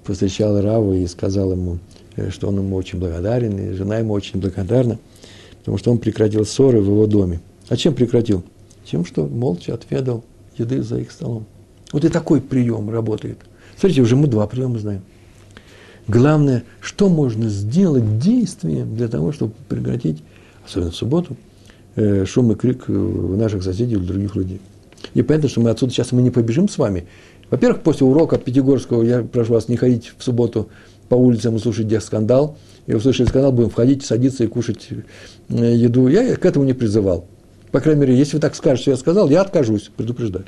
[0.05, 1.79] повстречал Раву и сказал ему,
[2.17, 4.99] э, что он ему очень благодарен, и жена ему очень благодарна,
[5.61, 7.41] потому что он прекратил ссоры в его доме.
[7.69, 8.45] А чем прекратил?
[8.85, 10.25] Тем, что молча отведал
[10.57, 11.47] еды за их столом.
[11.93, 13.39] Вот и такой прием работает.
[13.79, 15.03] Смотрите, уже мы два приема знаем.
[16.09, 20.23] Главное, что можно сделать действием для того, чтобы прекратить,
[20.67, 21.37] особенно в субботу,
[21.95, 24.61] э, шум и крик у наших соседей или других людей.
[25.15, 27.07] И понятно, что мы отсюда сейчас мы не побежим с вами.
[27.51, 30.69] Во-первых, после урока Пятигорского я прошу вас не ходить в субботу
[31.09, 32.57] по улицам и слушать где скандал.
[32.87, 36.09] И услышали скандал, будем входить, садиться и кушать э, еду.
[36.09, 37.27] Я к этому не призывал.
[37.73, 40.45] По крайней мере, если вы так скажете, я сказал, я откажусь, предупреждаю.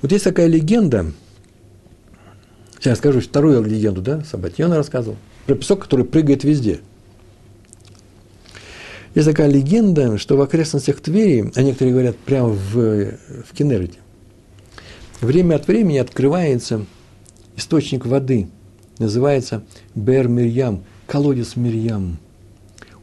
[0.00, 1.12] Вот есть такая легенда,
[2.78, 6.80] сейчас скажу вторую легенду, да, Сабатьон рассказывал, про песок, который прыгает везде–
[9.14, 13.98] есть такая легенда, что в окрестностях Твери, а некоторые говорят прямо в, в Кеннерите,
[15.20, 16.86] время от времени открывается
[17.56, 18.48] источник воды,
[18.98, 19.64] называется
[19.96, 22.18] Бер Мирьям, колодец Мирьям.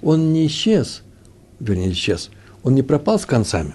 [0.02, 1.04] Он не исчез,
[1.60, 2.30] вернее, исчез,
[2.64, 3.74] он не пропал с концами,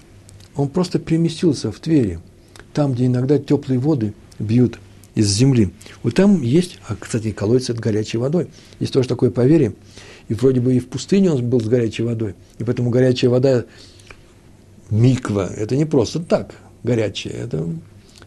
[0.55, 2.21] он просто переместился в Твери,
[2.73, 4.79] там, где иногда теплые воды бьют
[5.15, 5.73] из земли.
[6.03, 8.49] Вот там есть, а, кстати, колодец с горячей водой.
[8.81, 9.75] Есть тоже такое поверье–
[10.29, 12.35] и вроде бы и в пустыне он был с горячей водой.
[12.59, 13.65] И поэтому горячая вода,
[14.91, 17.69] миква, это не просто так горячая, это,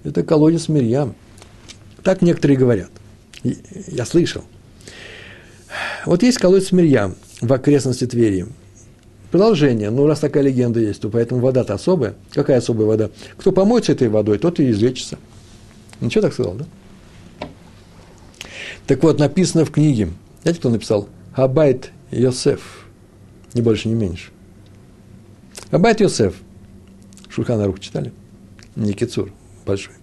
[0.03, 1.15] это колодец Мирьям.
[2.03, 2.91] Так некоторые говорят.
[3.43, 4.43] Я слышал.
[6.05, 8.45] Вот есть колодец Мирьям в окрестности Твери.
[9.35, 9.89] Продолжение.
[9.89, 12.15] Ну, раз такая легенда есть, то поэтому вода-то особая.
[12.31, 13.09] Какая особая вода?
[13.35, 15.17] Кто помоется этой водой, тот и излечится.
[15.99, 16.65] Ничего так сказал, да?
[18.87, 20.07] Так вот, написано в книге.
[20.41, 21.09] Знаете, кто написал?
[21.33, 22.85] Абайт Йосеф,
[23.53, 24.31] ни больше, ни меньше.
[25.69, 26.35] Абайт Йосеф,
[27.27, 28.13] Шульхана Рух читали?
[28.77, 29.33] Не Кицур,
[29.65, 29.95] большой.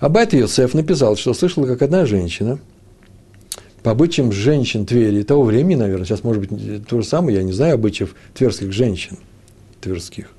[0.00, 2.58] Абайт Йосеф написал, что слышал, как одна женщина,
[3.84, 7.52] по обычаям женщин Твери того времени, наверное, сейчас, может быть, то же самое, я не
[7.52, 9.18] знаю обычаев тверских женщин,
[9.82, 10.30] тверских,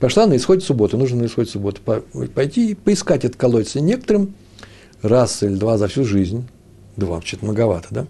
[0.00, 1.82] пошла на исходе субботы, нужно на исходе субботы
[2.34, 3.76] пойти и поискать этот колодец.
[3.76, 4.34] И некоторым
[5.02, 6.48] раз или два за всю жизнь,
[6.96, 8.06] два, вообще-то многовато, да,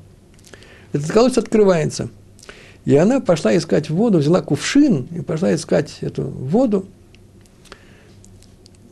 [0.93, 2.09] этот колодец открывается.
[2.85, 6.87] И она пошла искать воду, взяла кувшин и пошла искать эту воду,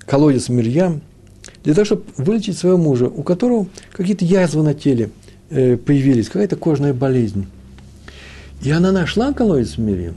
[0.01, 1.01] колодец Мирьям,
[1.63, 5.11] для того, чтобы вылечить своего мужа, у которого какие-то язвы на теле
[5.51, 7.47] появились, какая-то кожная болезнь.
[8.63, 10.15] И она нашла колодец Мирьям,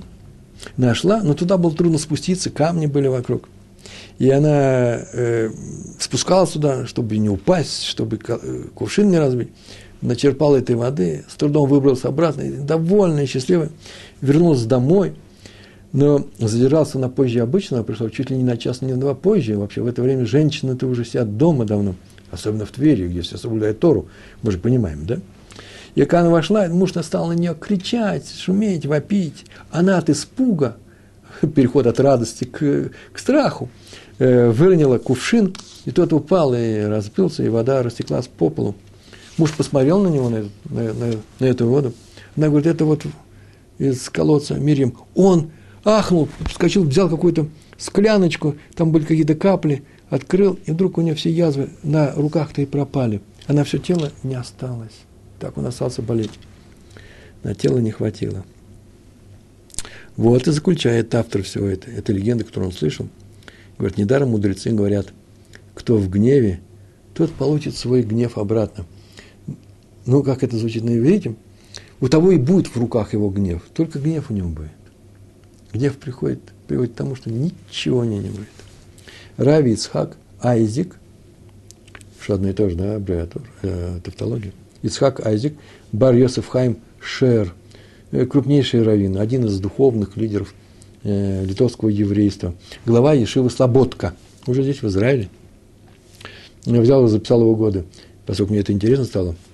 [0.77, 3.49] нашла, но туда было трудно спуститься, камни были вокруг.
[4.19, 5.49] И она э,
[5.99, 9.49] спускалась туда, чтобы не упасть, чтобы э, кувшин не разбить
[10.03, 13.69] начерпал этой воды, с трудом выбрался обратно, довольный, счастливый,
[14.21, 15.13] вернулся домой,
[15.91, 19.57] но задержался на позже обычного, пришел чуть ли не на час, не на два позже.
[19.57, 21.95] Вообще в это время женщины-то уже сидят дома давно,
[22.33, 24.07] особенно в Твери, где все соблюдают Тору,
[24.41, 25.19] мы же понимаем, да?
[25.95, 29.45] И когда она вошла, муж стал на нее кричать, шуметь, вопить.
[29.69, 30.77] Она от испуга,
[31.55, 33.69] переход от радости к, к страху,
[34.17, 35.53] э, выронила кувшин,
[35.85, 38.75] и тот упал и разбился, и вода растеклась по полу.
[39.37, 41.93] Муж посмотрел на него, на, на, на, на эту воду.
[42.35, 43.03] Она говорит, это вот
[43.77, 44.95] из колодца Мирьям.
[45.13, 45.51] Он
[45.83, 49.83] ахнул, вскочил, взял какую-то скляночку, там были какие-то капли,
[50.13, 53.21] открыл, и вдруг у нее все язвы на руках-то и пропали.
[53.47, 55.01] А на все тело не осталось.
[55.39, 56.31] Так он остался болеть.
[57.43, 58.45] На тело не хватило.
[60.15, 61.89] Вот и заключает автор всего это.
[61.89, 63.07] Это легенда, которую он слышал.
[63.77, 65.07] Говорит, недаром мудрецы говорят,
[65.73, 66.61] кто в гневе,
[67.13, 68.85] тот получит свой гнев обратно
[70.05, 71.35] ну, как это звучит на иврите,
[71.99, 74.71] у того и будет в руках его гнев, только гнев у него будет.
[75.71, 78.47] Гнев приходит, приводит к тому, что ничего него не будет.
[79.37, 80.95] Рави Ицхак, Айзик,
[82.21, 84.53] что одно и то же, да, аббревиатура, э, тавтология.
[84.81, 85.55] Ицхак Айзик,
[85.91, 87.53] Бар Йосеф Хайм Шер,
[88.11, 90.53] э, крупнейший раввин, один из духовных лидеров
[91.03, 92.53] э, литовского еврейства,
[92.85, 94.13] глава Ешивы Слободка,
[94.47, 95.29] уже здесь, в Израиле.
[96.65, 97.83] Я взял и записал его годы,
[98.25, 99.35] поскольку мне это интересно стало–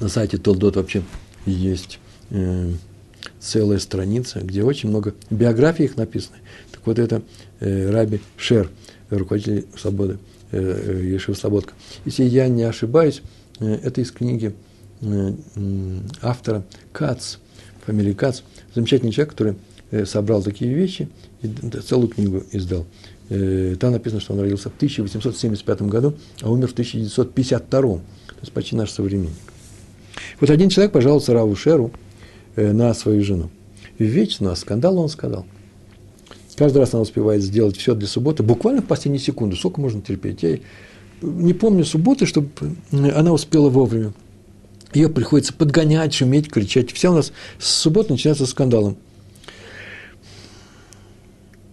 [0.00, 1.02] на сайте Толдот вообще
[1.44, 1.98] есть
[2.30, 2.72] э,
[3.38, 6.38] целая страница, где очень много биографий их написано.
[6.72, 7.22] Так вот это
[7.60, 8.70] э, Раби Шер,
[9.10, 10.18] руководитель свободы,
[10.52, 11.74] э, э Ешива Слободка.
[12.04, 13.22] Если я не ошибаюсь,
[13.60, 14.54] э, это из книги
[16.20, 17.36] автора Кац,
[17.86, 18.42] фамилии Кац,
[18.74, 19.54] замечательный человек, который
[20.04, 21.08] собрал такие вещи
[21.40, 22.84] и целую книгу издал.
[23.30, 28.02] Там написано, что он родился в 1875 году, а умер в 1952, то
[28.42, 29.32] есть почти наш современник.
[30.38, 31.92] Вот один человек пожаловался Раву Шеру
[32.56, 33.48] на свою жену.
[33.98, 35.46] Вечно скандал он сказал.
[36.60, 39.56] Каждый раз она успевает сделать все для субботы, буквально в последнюю секунду.
[39.56, 40.42] Сколько можно терпеть?
[40.42, 40.58] Я
[41.22, 42.50] не помню субботы, чтобы
[42.92, 44.12] она успела вовремя.
[44.92, 46.92] Ее приходится подгонять, шуметь, кричать.
[46.92, 48.98] Вся у нас с субботы начинается скандалом.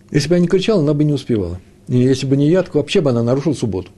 [0.09, 1.59] Если бы я не кричал, она бы не успевала.
[1.89, 3.91] И если бы не я, то вообще бы она нарушила субботу.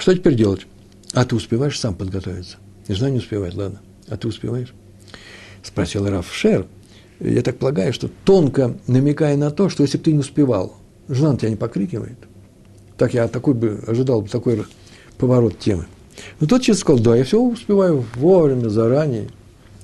[0.00, 0.66] Что теперь делать?
[1.14, 2.58] А ты успеваешь сам подготовиться?
[2.88, 3.80] И жена не успевает, ладно.
[4.06, 4.74] А ты успеваешь?
[5.62, 6.66] Спросил Раф Шер.
[7.20, 10.76] Я так полагаю, что тонко намекая на то, что если бы ты не успевал,
[11.08, 12.18] жена тебя не покрикивает.
[12.96, 14.64] Так я такой бы ожидал такой
[15.18, 15.86] поворот темы.
[16.40, 19.28] Но тот человек сказал, да, я все успеваю вовремя, заранее.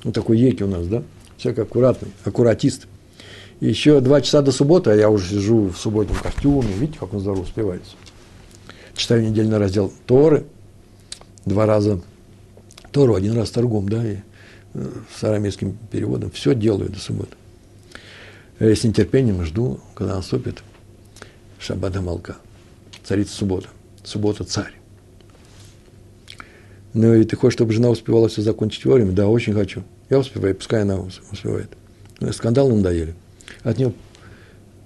[0.02, 1.02] Вот такой еки у нас, да?
[1.36, 2.86] Человек аккуратный, аккуратист.
[3.60, 6.72] еще два часа до субботы, а я уже сижу в субботнем костюме.
[6.78, 7.92] Видите, как он здорово успевается.
[8.94, 10.46] Читаю недельный раздел Торы.
[11.44, 12.00] Два раза
[12.92, 14.16] Тору, один раз торгом, да, и
[15.14, 16.30] с арамейским переводом.
[16.30, 17.36] Все делаю до субботы.
[18.58, 20.62] Я с нетерпением жду, когда наступит
[21.58, 22.36] Шаббата Малка.
[23.04, 23.68] Царица суббота.
[24.02, 24.74] Суббота царь.
[26.94, 29.12] Ну и ты хочешь, чтобы жена успевала все закончить вовремя?
[29.12, 29.82] Да, очень хочу.
[30.08, 31.70] Я успеваю, пускай она успевает.
[32.20, 33.14] Ну, скандалы надоели.
[33.62, 33.92] От нее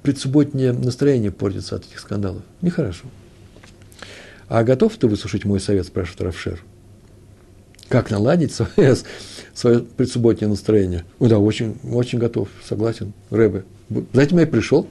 [0.03, 2.43] предсубботнее настроение портится от этих скандалов.
[2.63, 3.05] Нехорошо.
[4.49, 6.61] А готов ты выслушать мой совет, спрашивает Равшер?
[7.89, 8.97] Как наладить свое,
[9.61, 11.05] свое предсубботнее настроение?
[11.19, 13.65] О, да, очень, очень готов, согласен, Рэбе.
[14.13, 14.89] За этим я и пришел.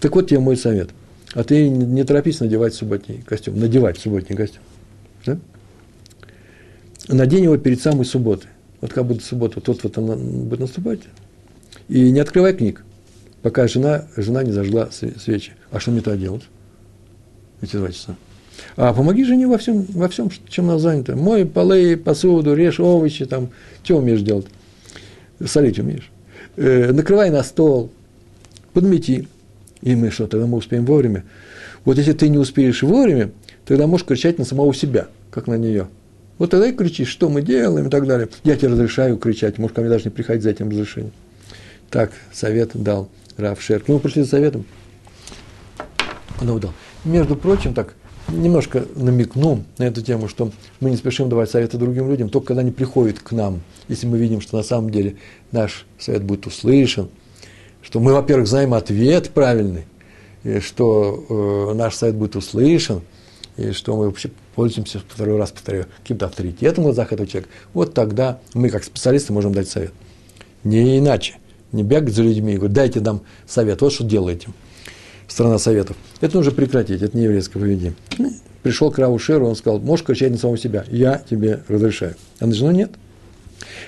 [0.00, 0.90] Так вот тебе мой совет.
[1.32, 4.62] А ты не торопись надевать субботний костюм, надевать субботний костюм.
[5.26, 5.38] Да?
[7.08, 8.50] надень его перед самой субботой.
[8.80, 11.00] Вот как будет суббота, тот вот она будет наступать.
[11.88, 12.84] И не открывай книг,
[13.42, 15.52] пока жена, жена не зажгла свечи.
[15.70, 16.42] А что мне то делать?
[17.60, 18.16] Эти два часа.
[18.76, 21.14] А помоги жене во всем, во всем, чем она занята.
[21.14, 23.50] Мой полы, посуду, режь овощи, там,
[23.82, 24.46] что умеешь делать?
[25.44, 26.10] Солить умеешь.
[26.56, 27.90] Э, накрывай на стол,
[28.72, 29.28] подмети.
[29.82, 31.24] И мы что, тогда мы успеем вовремя.
[31.84, 33.30] Вот если ты не успеешь вовремя,
[33.66, 35.88] тогда можешь кричать на самого себя, как на нее.
[36.38, 38.28] Вот тогда и кричишь, что мы делаем и так далее.
[38.42, 41.12] Я тебе разрешаю кричать, может, ко мне даже не приходить за этим разрешением.
[41.90, 43.80] Так, совет дал Раф Шер.
[43.80, 44.64] К нему пришли за советом.
[46.40, 46.72] Он его дал.
[47.04, 47.94] Между прочим, так,
[48.28, 50.50] немножко намекну на эту тему, что
[50.80, 54.18] мы не спешим давать советы другим людям, только когда они приходят к нам, если мы
[54.18, 55.16] видим, что на самом деле
[55.52, 57.08] наш совет будет услышан,
[57.82, 59.84] что мы, во-первых, знаем ответ правильный,
[60.42, 63.02] и что э, наш совет будет услышан–
[63.56, 67.94] и что мы вообще пользуемся, второй раз повторяю, каким-то авторитетом в глазах этого человека, вот
[67.94, 69.92] тогда мы, как специалисты, можем дать совет.
[70.64, 71.36] Не иначе.
[71.72, 74.48] Не бегать за людьми и говорить, дайте нам совет, вот что делаете.
[75.28, 75.96] Страна советов.
[76.20, 77.94] Это нужно прекратить, это не еврейское поведение.
[78.18, 82.14] Ну, пришел к Раву Шеру, он сказал, можешь кричать на самого себя, я тебе разрешаю.
[82.40, 82.92] А на жену нет.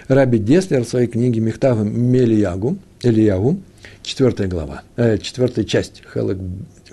[0.08, 3.60] Раби Деслер в своей книге Мехтава Мелиягу, Ильягу,
[4.02, 6.38] четвертая глава, э, четвертая часть, Хелек,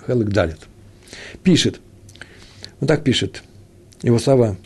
[0.06, 0.58] Хелек Далит,
[1.42, 1.80] пишет,
[2.80, 3.42] он так пишет,
[4.02, 4.56] его слова.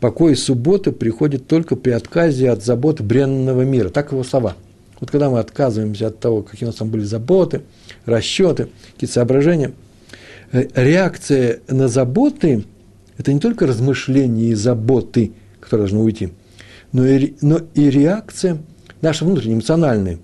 [0.00, 3.88] Покой субботы приходит только при отказе от забот бренного мира.
[3.88, 4.56] Так его слова.
[5.00, 7.62] Вот когда мы отказываемся от того, какие у нас там были заботы,
[8.04, 9.72] расчеты, какие-то соображения,
[10.52, 12.64] э, реакция на заботы–
[13.18, 16.30] это не только размышления и заботы, которые должны уйти,
[16.92, 18.58] но и, но и реакция
[19.00, 20.18] наша внутренняя, эмоциональная.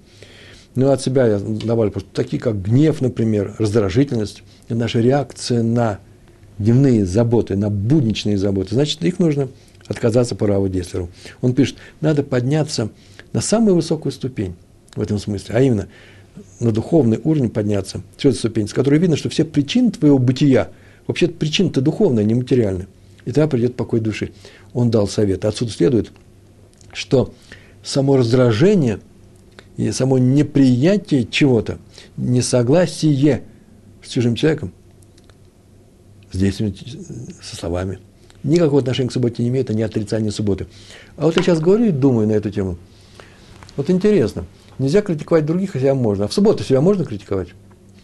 [0.74, 6.00] Ну, от себя я добавлю просто такие, как гнев, например, раздражительность, это наша реакция на
[6.58, 9.48] дневные заботы, на будничные заботы, значит, их нужно
[9.86, 11.08] отказаться по Раву Деслеру.
[11.40, 12.90] Он пишет, надо подняться
[13.32, 14.54] на самую высокую ступень
[14.96, 15.88] в этом смысле, а именно
[16.60, 20.70] на духовный уровень подняться, это ступень, с которой видно, что все причины твоего бытия,
[21.06, 21.80] вообще причина-то
[22.24, 22.88] не материальная,
[23.24, 24.32] и тогда придет покой души.
[24.72, 25.44] Он дал совет.
[25.44, 26.10] Отсюда следует,
[26.92, 27.32] что
[27.84, 29.00] само раздражение
[29.76, 31.78] и само неприятие чего-то,
[32.16, 33.44] несогласие
[34.02, 34.72] с чужим человеком–
[36.36, 36.74] с действиями,
[37.42, 37.98] со словами.
[38.44, 40.66] Никакого отношения к субботе не имеет, а не отрицание субботы.
[41.16, 42.78] А вот я сейчас говорю и думаю на эту тему.
[43.76, 44.44] Вот интересно,
[44.78, 46.24] нельзя критиковать других, а себя можно.
[46.24, 47.48] А в субботу себя можно критиковать?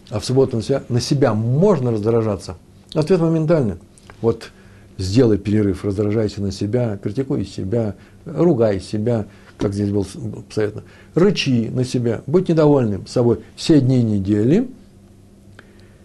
[0.09, 2.57] А в субботу на себя, на себя можно раздражаться?
[2.93, 3.75] Ответ моментальный.
[4.21, 4.51] Вот
[4.97, 7.95] сделай перерыв, раздражайся на себя, критикуй себя,
[8.25, 9.25] ругай себя,
[9.57, 10.05] как здесь был
[10.47, 14.69] посоветовано, рычи на себя, будь недовольным собой все дни недели,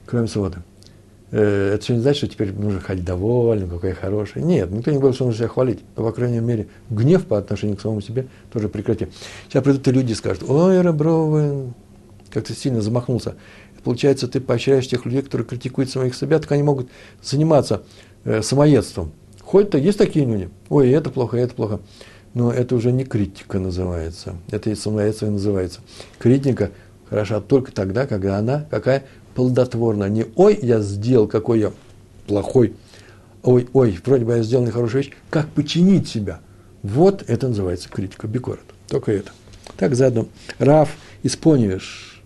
[0.07, 0.63] кроме субботы.
[1.31, 4.43] Э, это еще не значит, что теперь нужно ходить довольным, какой я хороший.
[4.43, 5.81] Нет, никто не говорит, что нужно себя хвалить.
[5.97, 9.09] Но, по крайней мере, гнев по отношению к самому себе тоже прекрати.
[9.49, 11.73] Сейчас придут и люди и скажут, ой, Ребровый,
[12.31, 13.37] как ты сильно замахнулся.
[13.85, 16.89] Получается, ты поощряешь тех людей, которые критикуют самих себя, так они могут
[17.23, 17.83] заниматься
[18.25, 19.13] э, самоедством.
[19.43, 21.81] Хоть-то есть такие люди, ой, это плохо, это плохо.
[22.35, 24.37] но это уже не критика называется.
[24.51, 25.81] Это самостоятельно называется.
[26.19, 26.71] Критика
[27.09, 29.05] хороша только тогда, когда она какая
[29.39, 30.09] плодотворная.
[30.09, 31.73] Не «Ой, я сделал, какой я
[32.27, 32.75] плохой»,
[33.45, 36.41] «Ой, ой, вроде бы я сделал нехорошую вещь», как починить себя.
[36.83, 38.65] Вот это называется критика Бикорот.
[38.89, 39.31] Только это.
[39.77, 40.27] Так заодно.
[40.59, 42.21] Раф Испониеш,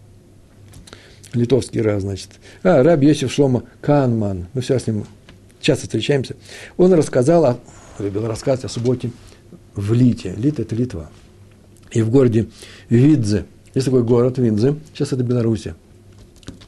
[1.34, 2.30] литовский Раф, значит.
[2.62, 4.46] А, Раб Йосиф Шлома Канман.
[4.54, 5.04] Мы все с ним
[5.60, 6.34] часто встречаемся.
[6.78, 7.58] Он рассказал, о,
[7.98, 9.10] любил рассказывать о субботе
[9.74, 10.32] в Лите.
[10.38, 11.10] Лит– это Литва.
[11.90, 12.48] И в городе
[12.88, 13.44] Видзе.
[13.74, 14.76] Есть такой город Видзе.
[14.94, 15.76] Сейчас это Белоруссия.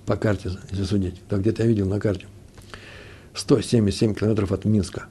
[0.07, 1.21] По карте, если судить.
[1.29, 2.27] Так где-то я видел на карте.
[3.35, 5.07] 177 километров от Минска.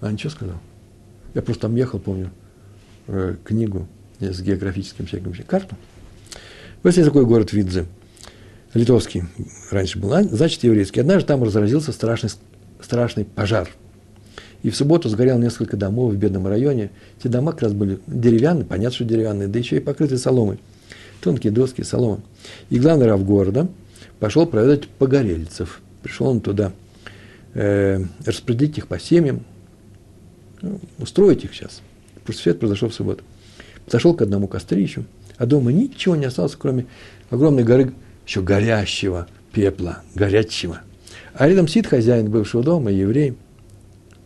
[0.00, 0.56] А ничего сказал?
[1.34, 2.30] Я просто там ехал, помню,
[3.06, 3.86] э, книгу
[4.18, 5.76] с географическим всяким карту.
[6.82, 7.86] Вот есть такой город Видзе.
[8.72, 9.24] Литовский
[9.70, 11.00] раньше был, а, значит, еврейский.
[11.00, 12.30] Однажды там разразился страшный,
[12.80, 13.68] страшный пожар–
[14.62, 16.90] и в субботу сгорело несколько домов в бедном районе.
[17.22, 20.58] Те дома как раз были деревянные, понятно, что деревянные, да еще и покрыты соломой.
[21.22, 22.20] Тонкие доски, солома.
[22.68, 23.68] И главный рав города
[24.20, 25.80] пошел проведать погорельцев.
[26.02, 26.72] Пришел он туда
[27.54, 29.44] э, распределить их по семьям,
[30.62, 31.82] ну, устроить их сейчас.
[32.44, 33.24] Это произошло в субботу.
[33.84, 35.04] Подошел к одному кострищу,
[35.36, 36.86] а дома ничего не осталось, кроме
[37.30, 37.92] огромной горы
[38.24, 40.82] еще горящего пепла, горячего.
[41.34, 43.34] А рядом сидит хозяин бывшего дома, еврей–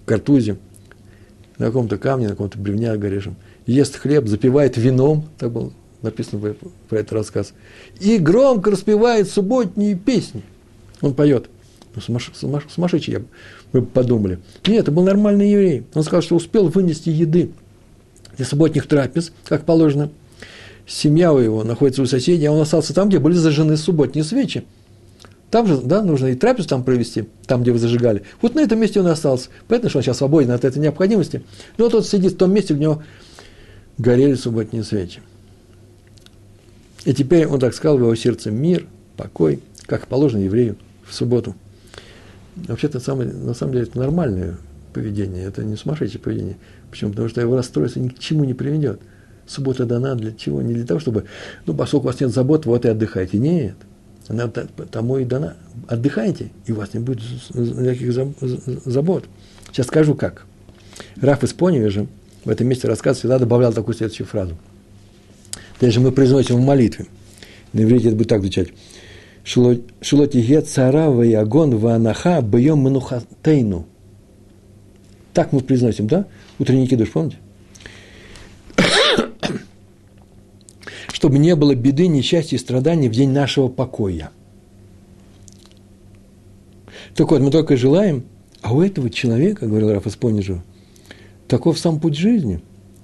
[0.05, 0.57] картузе,
[1.59, 3.37] на каком-то камне, на каком-то бревне горящем,
[3.67, 5.73] ест хлеб, запивает вином, так было
[6.05, 6.55] написано
[6.89, 7.53] про этот рассказ,
[8.01, 10.43] и громко распевает субботние песни.
[11.01, 11.49] Он поет.
[11.95, 12.19] Ну,
[12.69, 13.25] сумасшедший,
[13.73, 14.39] мы подумали.
[14.67, 15.85] Нет, это был нормальный еврей.
[15.95, 17.51] Он сказал, что успел вынести еды
[18.37, 20.11] для субботних трапез, как положено.
[20.87, 24.65] Семья у его находится у соседей, а он остался там, где были зажжены субботние свечи.
[25.51, 28.23] Там же, да, нужно и трапезу там провести, там, где вы зажигали.
[28.43, 29.51] Вот на этом месте он и остался.
[29.69, 31.45] Понятно, что он сейчас свободен от этой необходимости.
[31.79, 33.03] Но он сидит в том месте, где у него
[33.99, 35.21] горели субботние свечи.
[37.05, 38.87] И теперь он так сказал в его сердце мир,
[39.17, 41.55] покой, как положено еврею в субботу.
[42.57, 44.57] Вообще-то на самом деле это нормальное
[44.93, 46.57] поведение, это не сумасшедшее поведение.
[46.91, 47.11] Почему?
[47.11, 49.01] Потому что его расстройство ни к чему не приведет.
[49.47, 50.63] Суббота дана для чего?
[50.63, 51.25] Не для того, чтобы,
[51.67, 53.39] ну, поскольку у вас нет забот, вот и отдыхайте.
[53.39, 53.77] Нет.
[54.29, 55.57] Она тому и дана.
[55.87, 57.21] Отдыхайте, и у вас не будет
[57.53, 59.25] никаких забот.
[59.71, 60.47] Сейчас скажу как.
[61.21, 62.07] Раф из Поневе же
[62.45, 64.57] в этом месте рассказа всегда добавлял такую следующую фразу.
[65.81, 67.07] Даже мы произносим в молитве.
[67.73, 68.69] На иврите это будет так звучать.
[69.45, 73.87] Шулотиге цара ваягон ванаха бьем манухатейну.
[75.33, 76.27] Так мы произносим, да?
[76.59, 77.37] Утренний кидуш, помните?
[81.09, 84.31] чтобы не было беды, несчастья и страданий в день нашего покоя.
[87.15, 88.25] Так вот, мы только желаем,
[88.61, 90.63] а у этого человека, говорил Раф Испонижу,
[91.49, 92.61] таков сам путь жизни.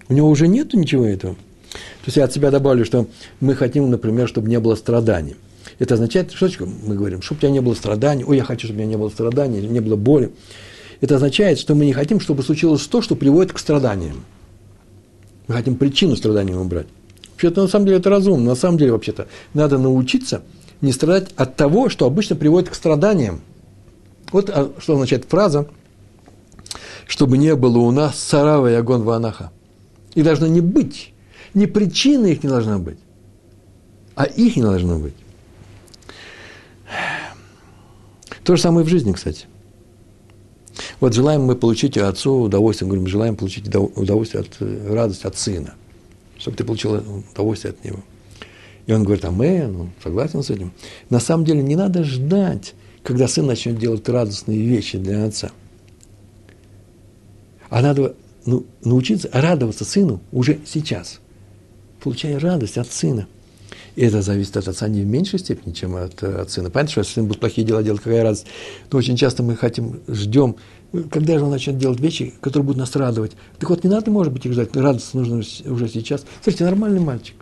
[0.09, 1.37] У него уже нету ничего этого.
[1.73, 3.07] То есть я от себя добавлю, что
[3.41, 5.37] мы хотим, например, чтобы не было страданий.
[5.79, 8.79] Это означает, что мы говорим, чтобы у тебя не было страданий, ой, я хочу, чтобы
[8.79, 10.33] у меня не было страданий, не было боли.
[11.01, 14.25] Это означает, что мы не хотим, чтобы случилось то, что приводит к страданиям.
[15.49, 16.87] Мы хотим причину страдания убрать.
[17.33, 18.51] Вообще-то, на самом деле, это разумно.
[18.51, 20.43] На самом деле, вообще-то, надо научиться
[20.81, 23.41] не страдать от того, что обычно приводит к страданиям.
[24.33, 25.67] Вот а, что означает фраза,
[27.07, 29.51] чтобы не было у нас сарава и огонь ванаха.
[30.15, 31.13] И должно не быть.
[31.55, 32.99] Не причины их не должна быть,
[34.15, 35.15] а их не должно быть.
[38.45, 39.47] То же самое в жизни, кстати.
[41.01, 45.75] Вот желаем мы получить отцу удовольствие, говорим, желаем получить удовольствие от э, радости от сына
[46.41, 46.95] чтобы ты получил
[47.33, 48.01] удовольствие от него.
[48.87, 50.73] И он говорит, амен, он согласен с этим.
[51.11, 55.51] На самом деле не надо ждать, когда сын начнет делать радостные вещи для отца.
[57.69, 61.20] А надо ну, научиться радоваться сыну уже сейчас,
[62.03, 63.27] получая радость от сына.
[63.97, 66.71] И это зависит от отца не в меньшей степени, чем от, от сына.
[66.71, 68.47] Понятно, что если сын будет плохие дела делать, какая радость.
[68.91, 70.57] Но очень часто мы хотим, ждем,
[71.11, 73.33] когда же он начнет делать вещи, которые будут нас радовать?
[73.59, 76.25] Так вот, не надо, может быть, их ждать, радость нужно уже сейчас.
[76.43, 77.37] Слушайте, нормальный мальчик,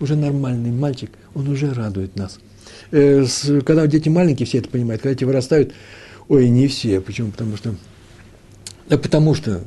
[0.00, 2.38] уже нормальный мальчик, он уже радует нас.
[2.90, 3.24] Э,
[3.64, 5.72] когда дети маленькие, все это понимают, когда эти вырастают,
[6.28, 7.30] ой, не все, почему?
[7.30, 7.74] Потому что,
[8.92, 9.62] да потому что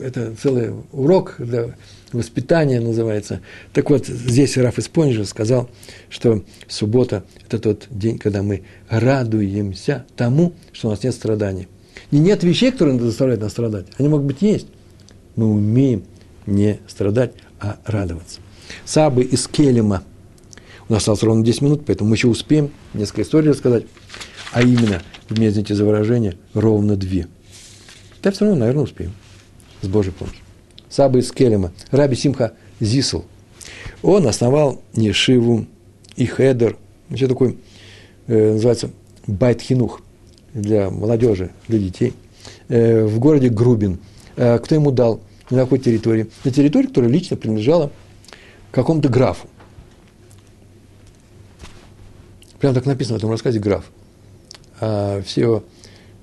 [0.00, 1.76] это целый урок для
[2.12, 3.42] воспитания называется.
[3.74, 5.68] Так вот, здесь Раф Испонжа сказал,
[6.08, 11.68] что суббота– это тот день, когда мы радуемся тому, что у нас нет страданий.
[12.10, 13.84] И нет вещей, которые заставляют нас страдать.
[13.98, 14.68] Они могут быть есть.
[15.36, 16.04] Мы умеем
[16.46, 18.40] не страдать, а радоваться.
[18.86, 20.04] Сабы из Келема.
[20.88, 23.84] У нас осталось ровно 10 минут, поэтому мы еще успеем несколько историй рассказать.
[24.52, 27.28] А именно, вы меня извините за выражение, ровно две.
[28.22, 29.12] Да все равно, наверное, успеем.
[29.82, 30.42] С Божьей помощью.
[30.88, 33.22] Саба из Келема, Раби Симха Зисл.
[34.02, 35.66] Он основал Нешиву
[36.16, 36.76] и Хедер,
[37.08, 37.58] еще такой,
[38.26, 38.90] э, называется
[39.26, 40.02] Байт Хинух,
[40.52, 42.12] для молодежи, для детей,
[42.68, 44.00] э, в городе Грубин.
[44.36, 45.20] Э, кто ему дал?
[45.48, 46.28] На какой территории?
[46.44, 47.90] На территории, которая лично принадлежала
[48.72, 49.48] какому-то графу.
[52.58, 53.90] Прямо так написано в этом рассказе граф.
[54.80, 55.64] А все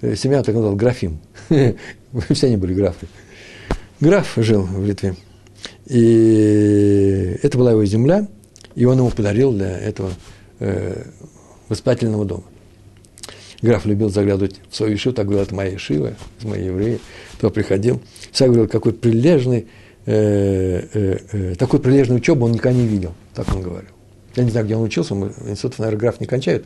[0.02, 1.20] семья так называла графим.
[2.30, 3.08] Все они были графы.
[4.00, 5.16] Граф жил в Литве.
[5.86, 8.28] И это была его земля,
[8.76, 10.12] и он ему подарил для этого
[10.60, 11.04] э,
[11.70, 12.43] воспитательного дома.
[13.62, 17.00] Граф любил заглядывать в свою ишиву, так говорил, это моя ишива, это мои евреи.
[17.39, 19.68] То приходил, всегда говорил, какой прилежный,
[20.06, 23.89] э, э, э, такой прилежный учебу он никогда не видел, так он говорил.
[24.36, 26.66] Я не знаю, где он учился, мы, институтов, наверное, граф не кончают.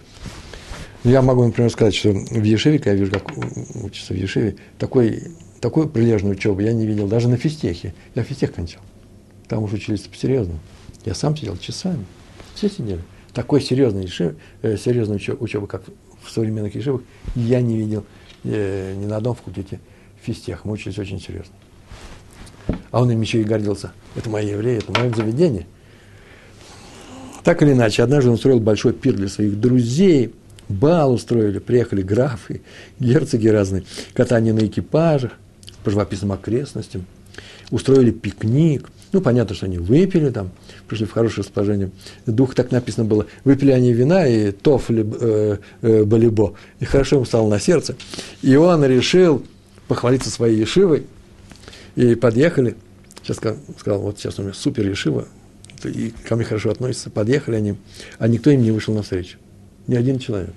[1.03, 3.31] Я могу, например, сказать, что в Ешиве, когда я вижу, как
[3.83, 5.23] учится в Ешиве, такой,
[5.59, 7.95] такой прилежной учебы я не видел, даже на физтехе.
[8.13, 8.81] Я физтех кончал.
[9.47, 10.59] Там уже учились по-серьезному.
[11.03, 12.05] Я сам сидел часами.
[12.53, 13.01] Все сидели.
[13.33, 14.07] Такой серьезной,
[14.61, 15.83] э, серьезной учебы, как
[16.21, 17.01] в современных ешивах,
[17.35, 18.05] я не видел
[18.43, 19.79] э, ни на одном факультете
[20.21, 20.65] физтех.
[20.65, 21.53] Мы учились очень серьезно.
[22.91, 23.91] А он им еще и гордился.
[24.15, 25.65] Это мои евреи, это мое заведение–
[27.43, 30.33] так или иначе, однажды он устроил большой пир для своих друзей,
[30.71, 32.61] бал устроили, приехали графы,
[32.99, 35.33] герцоги разные, катание на экипажах
[35.83, 37.05] по живописным окрестностям,
[37.69, 38.89] устроили пикник.
[39.13, 40.51] Ну, понятно, что они выпили там,
[40.87, 41.91] пришли в хорошее расположение.
[42.25, 43.25] Дух так написано было.
[43.43, 46.53] Выпили они вина и тофли э, э, балибо.
[46.79, 47.95] И хорошо ему стало на сердце.
[48.41, 49.43] И он решил
[49.89, 51.03] похвалиться своей ешивой.
[51.97, 52.77] И подъехали.
[53.21, 53.37] Сейчас
[53.77, 55.27] сказал, вот сейчас у меня супер ешива,
[55.83, 57.75] и ко мне хорошо относятся, подъехали они,
[58.17, 59.37] а никто им не вышел навстречу.
[59.91, 60.53] Ни один человек.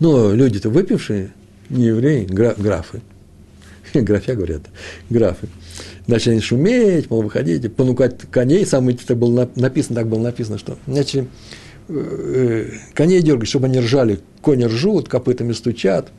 [0.00, 1.30] Но люди-то выпившие,
[1.70, 3.00] не евреи, гра, графы.
[3.94, 4.62] Графя говорят,
[5.08, 5.46] графы.
[6.08, 11.28] Начали шуметь, мол, выходите, понукать коней, самое это было написано, так было написано, что начали
[11.86, 14.18] э, коней дергать, чтобы они ржали.
[14.42, 16.10] Кони ржут, копытами стучат,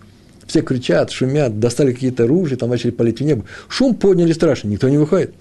[0.47, 3.43] все кричат, шумят, достали какие-то ружья, там начали полить в небо.
[3.67, 5.33] Шум подняли страшно, никто не выходит.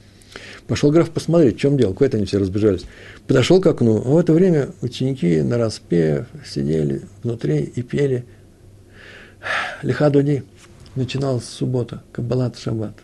[0.66, 2.85] Пошел граф посмотреть, в чем дело, куда-то они все разбежались.
[3.26, 8.24] Подошел к окну, а в это время ученики на распев сидели внутри и пели
[9.82, 10.45] Лихадуди.
[10.95, 12.95] Начиналась суббота, Каббалат Шаббат.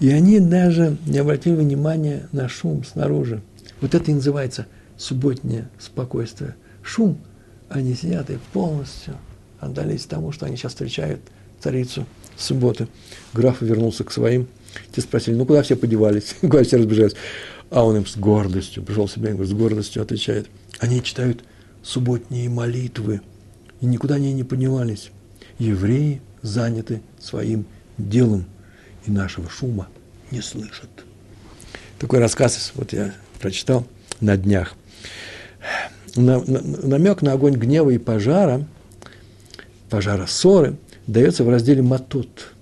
[0.00, 3.42] И они даже не обратили внимания на шум снаружи.
[3.82, 4.66] Вот это и называется
[4.96, 6.54] субботнее спокойствие.
[6.82, 7.18] Шум,
[7.68, 9.16] они сидят и полностью
[9.60, 11.20] отдались тому, что они сейчас встречают
[11.60, 12.06] царицу
[12.38, 12.88] субботы.
[13.34, 14.48] Граф вернулся к своим–
[14.92, 17.14] те спросили, ну куда все подевались, куда все разбежались?
[17.70, 20.48] А он им с гордостью, пришел себе, говорит, с гордостью отвечает.
[20.78, 21.44] Они читают
[21.82, 23.20] субботние молитвы,
[23.80, 25.10] и никуда они не поднимались.
[25.58, 27.66] Евреи заняты своим
[27.98, 28.44] делом,
[29.06, 29.88] и нашего шума
[30.30, 30.90] не слышат.
[31.98, 33.86] Такой рассказ, вот я прочитал
[34.20, 34.74] на днях.
[36.16, 38.66] На, на, намек на огонь гнева и пожара,
[39.90, 42.52] пожара ссоры, дается в разделе «Матот».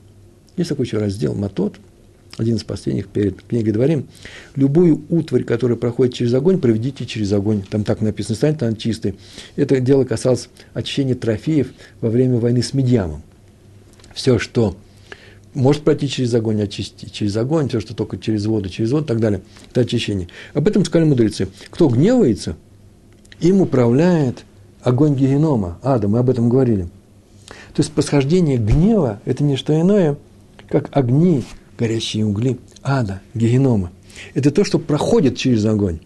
[0.56, 1.76] Есть такой еще раздел «Матот»,
[2.38, 4.06] один из последних перед книгой Дворим,
[4.56, 7.62] любую утварь, которая проходит через огонь, проведите через огонь.
[7.68, 9.16] Там так написано, станет она чистой.
[9.56, 13.22] Это дело касалось очищения трофеев во время войны с Медьямом.
[14.14, 14.76] Все, что
[15.54, 19.08] может пройти через огонь, очистить через огонь, все, что только через воду, через воду и
[19.08, 20.28] так далее, это очищение.
[20.54, 21.48] Об этом сказали мудрецы.
[21.70, 22.56] Кто гневается,
[23.40, 24.44] им управляет
[24.80, 26.88] огонь генома, ада, мы об этом говорили.
[27.74, 30.16] То есть, посхождение гнева– это не что иное,
[30.68, 31.44] как огни
[31.78, 33.92] горящие угли ада, генома.
[34.34, 36.00] Это то, что проходит через огонь.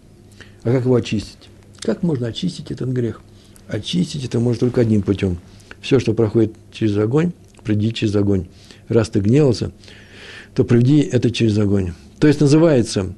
[0.63, 1.49] А как его очистить?
[1.79, 3.21] Как можно очистить этот грех?
[3.67, 5.37] Очистить это можно только одним путем.
[5.81, 8.47] Все, что проходит через огонь, пройди через огонь.
[8.87, 9.71] Раз ты гневался,
[10.55, 11.93] то проведи это через огонь.
[12.19, 13.13] То есть называется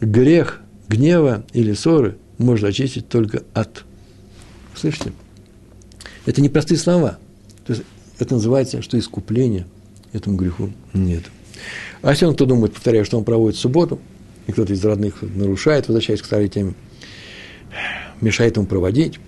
[0.00, 3.84] грех гнева или ссоры можно очистить только от.
[4.74, 5.12] Слышите?
[6.26, 7.18] Это не простые слова.
[7.66, 7.84] То есть
[8.18, 9.66] это называется, что искупления
[10.12, 11.24] этому греху нет.
[12.02, 14.00] А если он кто думает, повторяю, что он проводит субботу,
[14.46, 16.74] и кто-то из родных нарушает, возвращаясь к старой теме,
[18.20, 19.18] мешает ему проводить,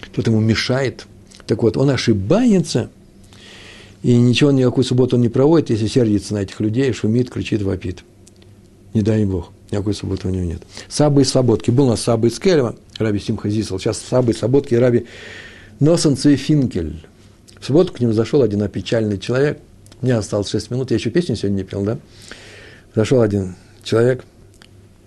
[0.00, 1.06] кто-то ему мешает.
[1.46, 2.90] Так вот, он ошибается,
[4.02, 8.04] и ничего, никакую субботу он не проводит, если сердится на этих людей, шумит, кричит, вопит.
[8.94, 10.62] Не дай Бог, никакой субботы у него нет.
[10.88, 11.70] Сабы и Слободки.
[11.70, 13.78] Был у нас Сабы из Кельва, Раби Симха Зисел.
[13.78, 15.06] Сейчас Сабы и Слободки Раби
[15.80, 17.06] Носен Цвефинкель.
[17.58, 19.58] В субботу к нему зашел один опечальный человек–
[20.02, 21.98] мне осталось 6 минут, я еще песню сегодня не пел, да?
[22.94, 24.24] Зашел один человек,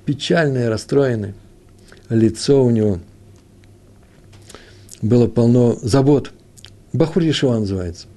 [0.06, 1.34] печальный, расстроенный,
[2.10, 3.00] лицо у него
[5.02, 6.32] было полно забот.
[6.94, 8.08] Бахур Ешива называется.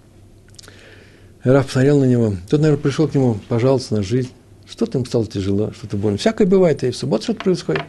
[1.43, 2.35] Раф посмотрел на него.
[2.49, 4.31] Тот, наверное, пришел к нему пожаловаться на жизнь.
[4.67, 6.19] Что-то им стало тяжело, что-то больно.
[6.19, 7.83] Всякое бывает, и в субботу что-то происходит.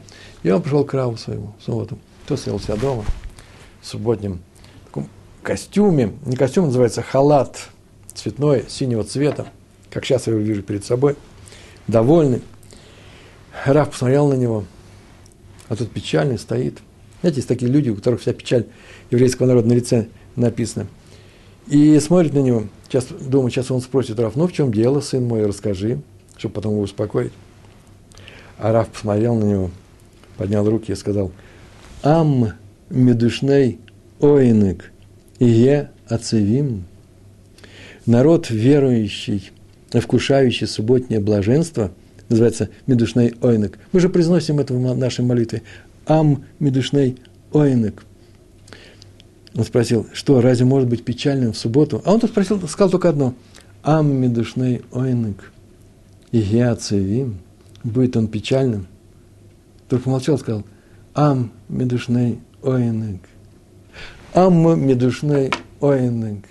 [0.44, 2.00] И он пришел к Раву своему в субботу.
[2.28, 3.04] Тот сидел себя дома
[3.82, 4.42] в субботнем
[4.86, 5.10] таком
[5.44, 6.14] костюме.
[6.26, 7.70] Не костюм, называется халат
[8.20, 9.48] цветной, синего цвета.
[9.90, 11.16] Как сейчас я его вижу перед собой.
[11.88, 12.42] Довольный.
[13.66, 14.66] Раф посмотрел на него.
[15.68, 16.80] А тут печальный стоит.
[17.22, 18.66] Знаете, есть такие люди, у которых вся печаль
[19.12, 20.88] еврейского народа на лице написана.
[21.68, 22.66] И смотрит на него.
[22.88, 26.00] Сейчас, думаю, сейчас он спросит Раф, ну в чем дело, сын мой, расскажи
[26.40, 27.34] чтобы потом его успокоить.
[28.58, 29.72] А Раф посмотрел на него,
[30.38, 31.32] поднял руки и сказал,
[32.02, 32.54] «Ам
[32.90, 33.80] медушней
[34.20, 34.92] ойнек,
[35.38, 36.86] ие ацевим».
[38.10, 39.52] Народ верующий,
[39.94, 41.92] вкушающий субботнее блаженство,
[42.28, 43.78] называется медушней ойнек.
[43.92, 45.62] Мы же произносим это в нашей молитве.
[46.08, 47.20] Ам медушней
[47.54, 48.04] ойнек.
[49.54, 52.02] Он спросил, что, разве может быть печальным в субботу?
[52.04, 53.36] А он тут спросил, сказал только одно.
[53.84, 55.52] Ам медушней ойнек
[56.32, 57.38] и Геацевим,
[57.84, 58.88] будет он печальным.
[59.88, 60.66] Только помолчал, сказал,
[61.14, 63.22] Ам медушней оинек.
[64.34, 66.46] Ам медушней оинек.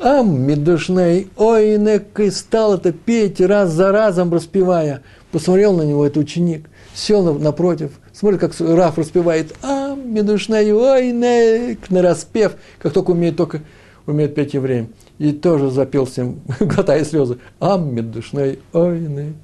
[0.00, 2.18] Ам медушней оинек.
[2.20, 5.02] И стал это петь раз за разом, распевая.
[5.32, 11.90] Посмотрел на него этот ученик, сел напротив, смотрит, как Раф распевает Ам медушней оинек.
[11.90, 13.62] На распев, как только умеет, только
[14.06, 14.88] умеет петь евреям
[15.18, 19.34] и тоже запел всем, глотая слезы, «Аммид душной ойны».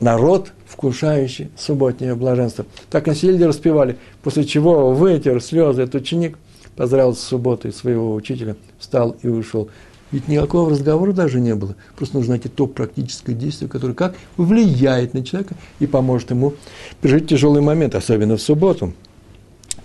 [0.00, 2.64] Народ, вкушающий субботнее блаженство.
[2.88, 6.38] Так на сельде распевали, после чего вытер слезы этот ученик,
[6.80, 9.68] поздравил с субботой своего учителя, встал и ушел.
[10.12, 11.76] Ведь никакого разговора даже не было.
[11.94, 16.54] Просто нужно найти то практическое действие, которое как влияет на человека и поможет ему
[17.02, 18.94] пережить тяжелый момент, особенно в субботу.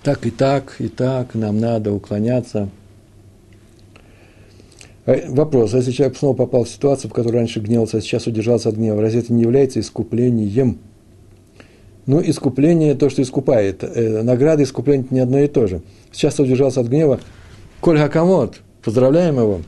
[0.04, 2.70] Так и так, и так нам надо уклоняться
[5.06, 8.26] а, вопрос, а если человек снова попал в ситуацию, в которой раньше гневался, а сейчас
[8.26, 10.80] удержался от гнева, разве это не является искуплением?
[12.06, 13.84] Ну, искупление– то, что искупает.
[13.84, 15.82] Э, награда искупления– не одно и то же.
[16.12, 17.20] Сейчас удержался от гнева.
[17.82, 19.62] Коль Хакамот, поздравляем его.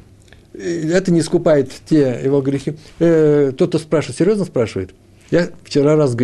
[0.53, 2.75] Это не искупает те его грехи.
[2.99, 4.91] Э, тот, кто спрашивает, серьезно спрашивает.
[5.31, 6.15] Я вчера раз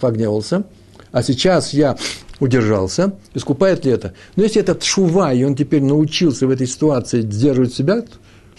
[0.00, 0.64] погневался,
[1.12, 1.96] а сейчас я
[2.40, 3.14] удержался.
[3.34, 4.14] Искупает ли это?
[4.36, 8.04] Но если это шува, и он теперь научился в этой ситуации сдерживать себя,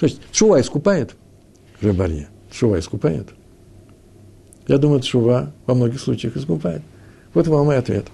[0.02, 1.16] Значит, шува искупает?
[1.80, 2.28] Рыбарье.
[2.52, 3.28] Шува искупает?
[4.68, 6.82] Я думаю, шува во многих случаях искупает.
[7.34, 8.08] Вот вам мой ответ.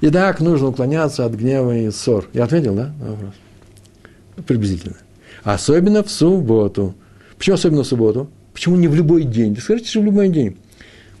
[0.00, 2.28] И так нужно уклоняться от гнева и ссор.
[2.32, 3.34] Я ответил, да, на вопрос?
[4.46, 4.96] Приблизительно.
[5.44, 6.94] Особенно в субботу.
[7.36, 8.28] Почему особенно в субботу?
[8.52, 9.56] Почему не в любой день?
[9.56, 10.56] Скажите, что в любой день.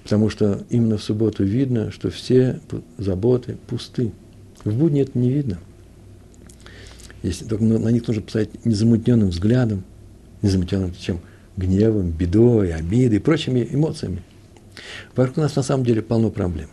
[0.02, 2.60] Потому что именно в субботу видно, что все
[2.98, 4.12] заботы пусты.
[4.64, 5.58] В будни это не видно–
[7.22, 9.84] если только на них нужно посмотреть незамутненным взглядом,
[10.42, 11.20] незамутненным чем
[11.56, 14.22] гневом, бедой, обидой и прочими эмоциями.
[15.14, 16.68] Вокруг нас на самом деле полно проблем.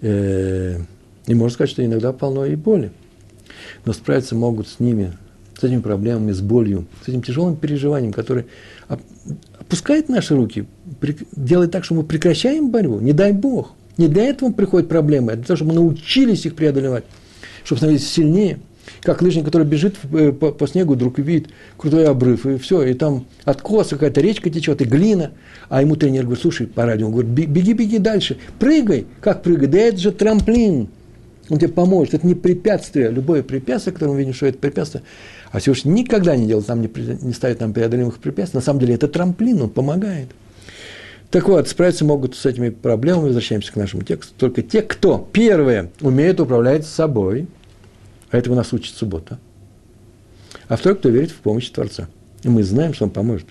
[0.00, 0.78] Э,
[1.26, 2.90] и можно сказать, что иногда полно и боли.
[3.84, 5.12] Но справиться могут с ними,
[5.58, 8.46] с этими проблемами, с болью, с этим тяжелым переживанием, которое
[9.58, 10.66] опускает наши руки,
[11.32, 13.00] делает так, что мы прекращаем борьбу.
[13.00, 13.74] Не дай Бог.
[13.96, 17.04] Не для этого приходят проблемы, а для того, чтобы мы научились их преодолевать,
[17.64, 18.60] чтобы становиться сильнее–
[19.02, 22.94] как лыжник, который бежит э, по, по снегу, вдруг видит крутой обрыв, и все, и
[22.94, 25.32] там откос, какая-то речка течет, и глина.
[25.68, 29.06] А ему тренер говорит, слушай, по радио, он говорит, беги, беги дальше, прыгай.
[29.20, 29.68] Как прыгай?
[29.68, 30.88] Да это же трамплин.
[31.48, 32.14] Он тебе поможет.
[32.14, 33.10] Это не препятствие.
[33.10, 35.02] Любое препятствие, которое мы видим, что это препятствие,
[35.50, 36.90] а Всевышний никогда не делает нам, не,
[37.22, 38.58] не ставит нам преодолимых препятствий.
[38.58, 40.28] На самом деле это трамплин, он помогает.
[41.30, 45.90] Так вот, справиться могут с этими проблемами, возвращаемся к нашему тексту, только те, кто, первое,
[46.00, 47.46] умеет управлять собой–
[48.30, 49.38] а этого нас учит суббота.
[50.68, 52.08] А второй, кто верит в помощь Творца.
[52.42, 53.46] И мы знаем, что он поможет.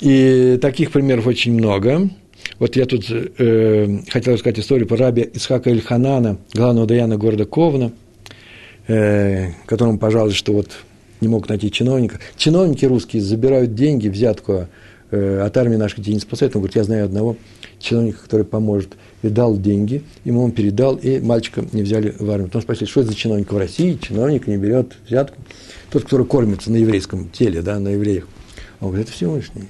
[0.00, 2.08] И таких примеров очень много.
[2.58, 7.92] Вот я тут э, хотел рассказать историю про раби Исхака Ильханана, главного даяна города Ковна,
[8.86, 10.70] э, которому пожаловались, что вот
[11.20, 12.20] не мог найти чиновника.
[12.36, 14.68] Чиновники русские забирают деньги, взятку
[15.10, 16.54] от армии наших детей не спасают.
[16.54, 17.36] Он говорит, я знаю одного
[17.78, 22.48] чиновника, который поможет– и дал деньги, ему он передал, и мальчика не взяли в армию.
[22.48, 23.98] Потом спросили, что это за чиновник в России?
[24.00, 25.38] Чиновник не берет взятку.
[25.90, 28.28] Тот, который кормится на еврейском теле, да, на евреях.
[28.80, 29.64] Он говорит, это Всевышний.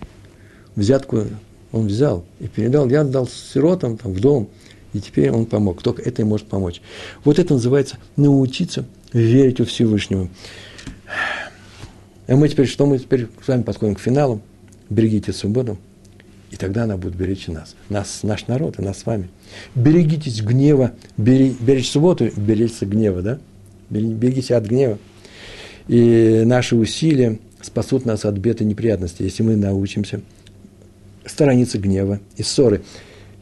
[0.77, 1.25] Взятку
[1.73, 2.89] он взял и передал.
[2.89, 4.49] Я отдал сиротам там, в дом,
[4.93, 5.83] и теперь он помог.
[5.83, 6.83] Только это и может помочь.
[7.25, 10.29] Вот это называется научиться верить у Всевышнего.
[12.27, 14.43] А мы теперь, что мы теперь с вами подходим к финалу.
[14.91, 15.79] Берегите субботу.
[16.51, 19.29] И тогда она будет беречь нас, нас, наш народ и нас с вами.
[19.75, 23.39] Берегитесь гнева, бери, беречь субботу, беречься гнева, да?
[23.91, 24.99] Берегитесь от гнева.
[25.89, 30.23] И наши усилия спасут нас от бед и неприятностей, если мы научимся
[31.27, 32.83] сторониться гнева и ссоры.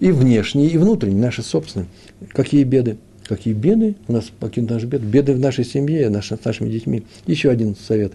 [0.01, 1.89] И внешние, и внутренние, наши собственные.
[2.33, 2.99] Какие беды?
[3.25, 5.07] Какие беды у нас покинут наши беды?
[5.07, 7.05] Беды в нашей семье, наш, с нашими детьми.
[7.27, 8.13] Еще один совет.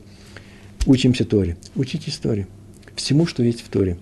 [0.86, 1.58] Учимся Торе.
[1.76, 2.48] Учитесь Торе.
[3.02, 3.98] Всему, что есть в Торе.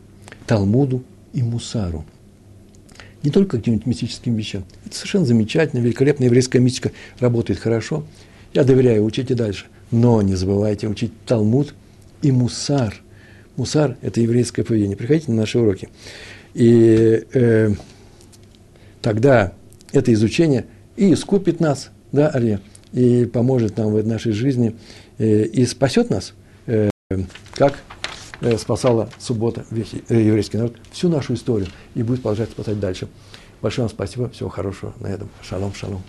[0.46, 2.04] Талмуду и Мусару.
[3.24, 4.66] Не только каким-нибудь мистическим вещам.
[4.86, 6.26] Это совершенно замечательно, великолепно.
[6.26, 8.04] Еврейская мистика работает хорошо.
[8.54, 9.68] Я доверяю, учите дальше.
[9.92, 11.74] Но не забывайте учить Талмуд
[12.22, 12.94] и Мусар.
[13.56, 14.98] Мусар– это еврейское поведение.
[14.98, 15.88] Приходите на наши уроки.
[16.54, 17.70] И э,
[19.02, 19.54] тогда
[19.94, 20.66] это изучение
[20.98, 22.60] и искупит нас, да, Ария,
[22.92, 24.76] и поможет нам в нашей жизни,
[25.20, 26.34] э, и спасет нас,
[26.68, 26.90] э,
[27.54, 27.80] как
[28.58, 33.08] спасала суббота э, еврейский народ, всю нашу историю, и будет продолжать спасать дальше.
[33.62, 35.30] Большое вам спасибо, всего хорошего на этом.
[35.42, 36.02] Шалом, шалом.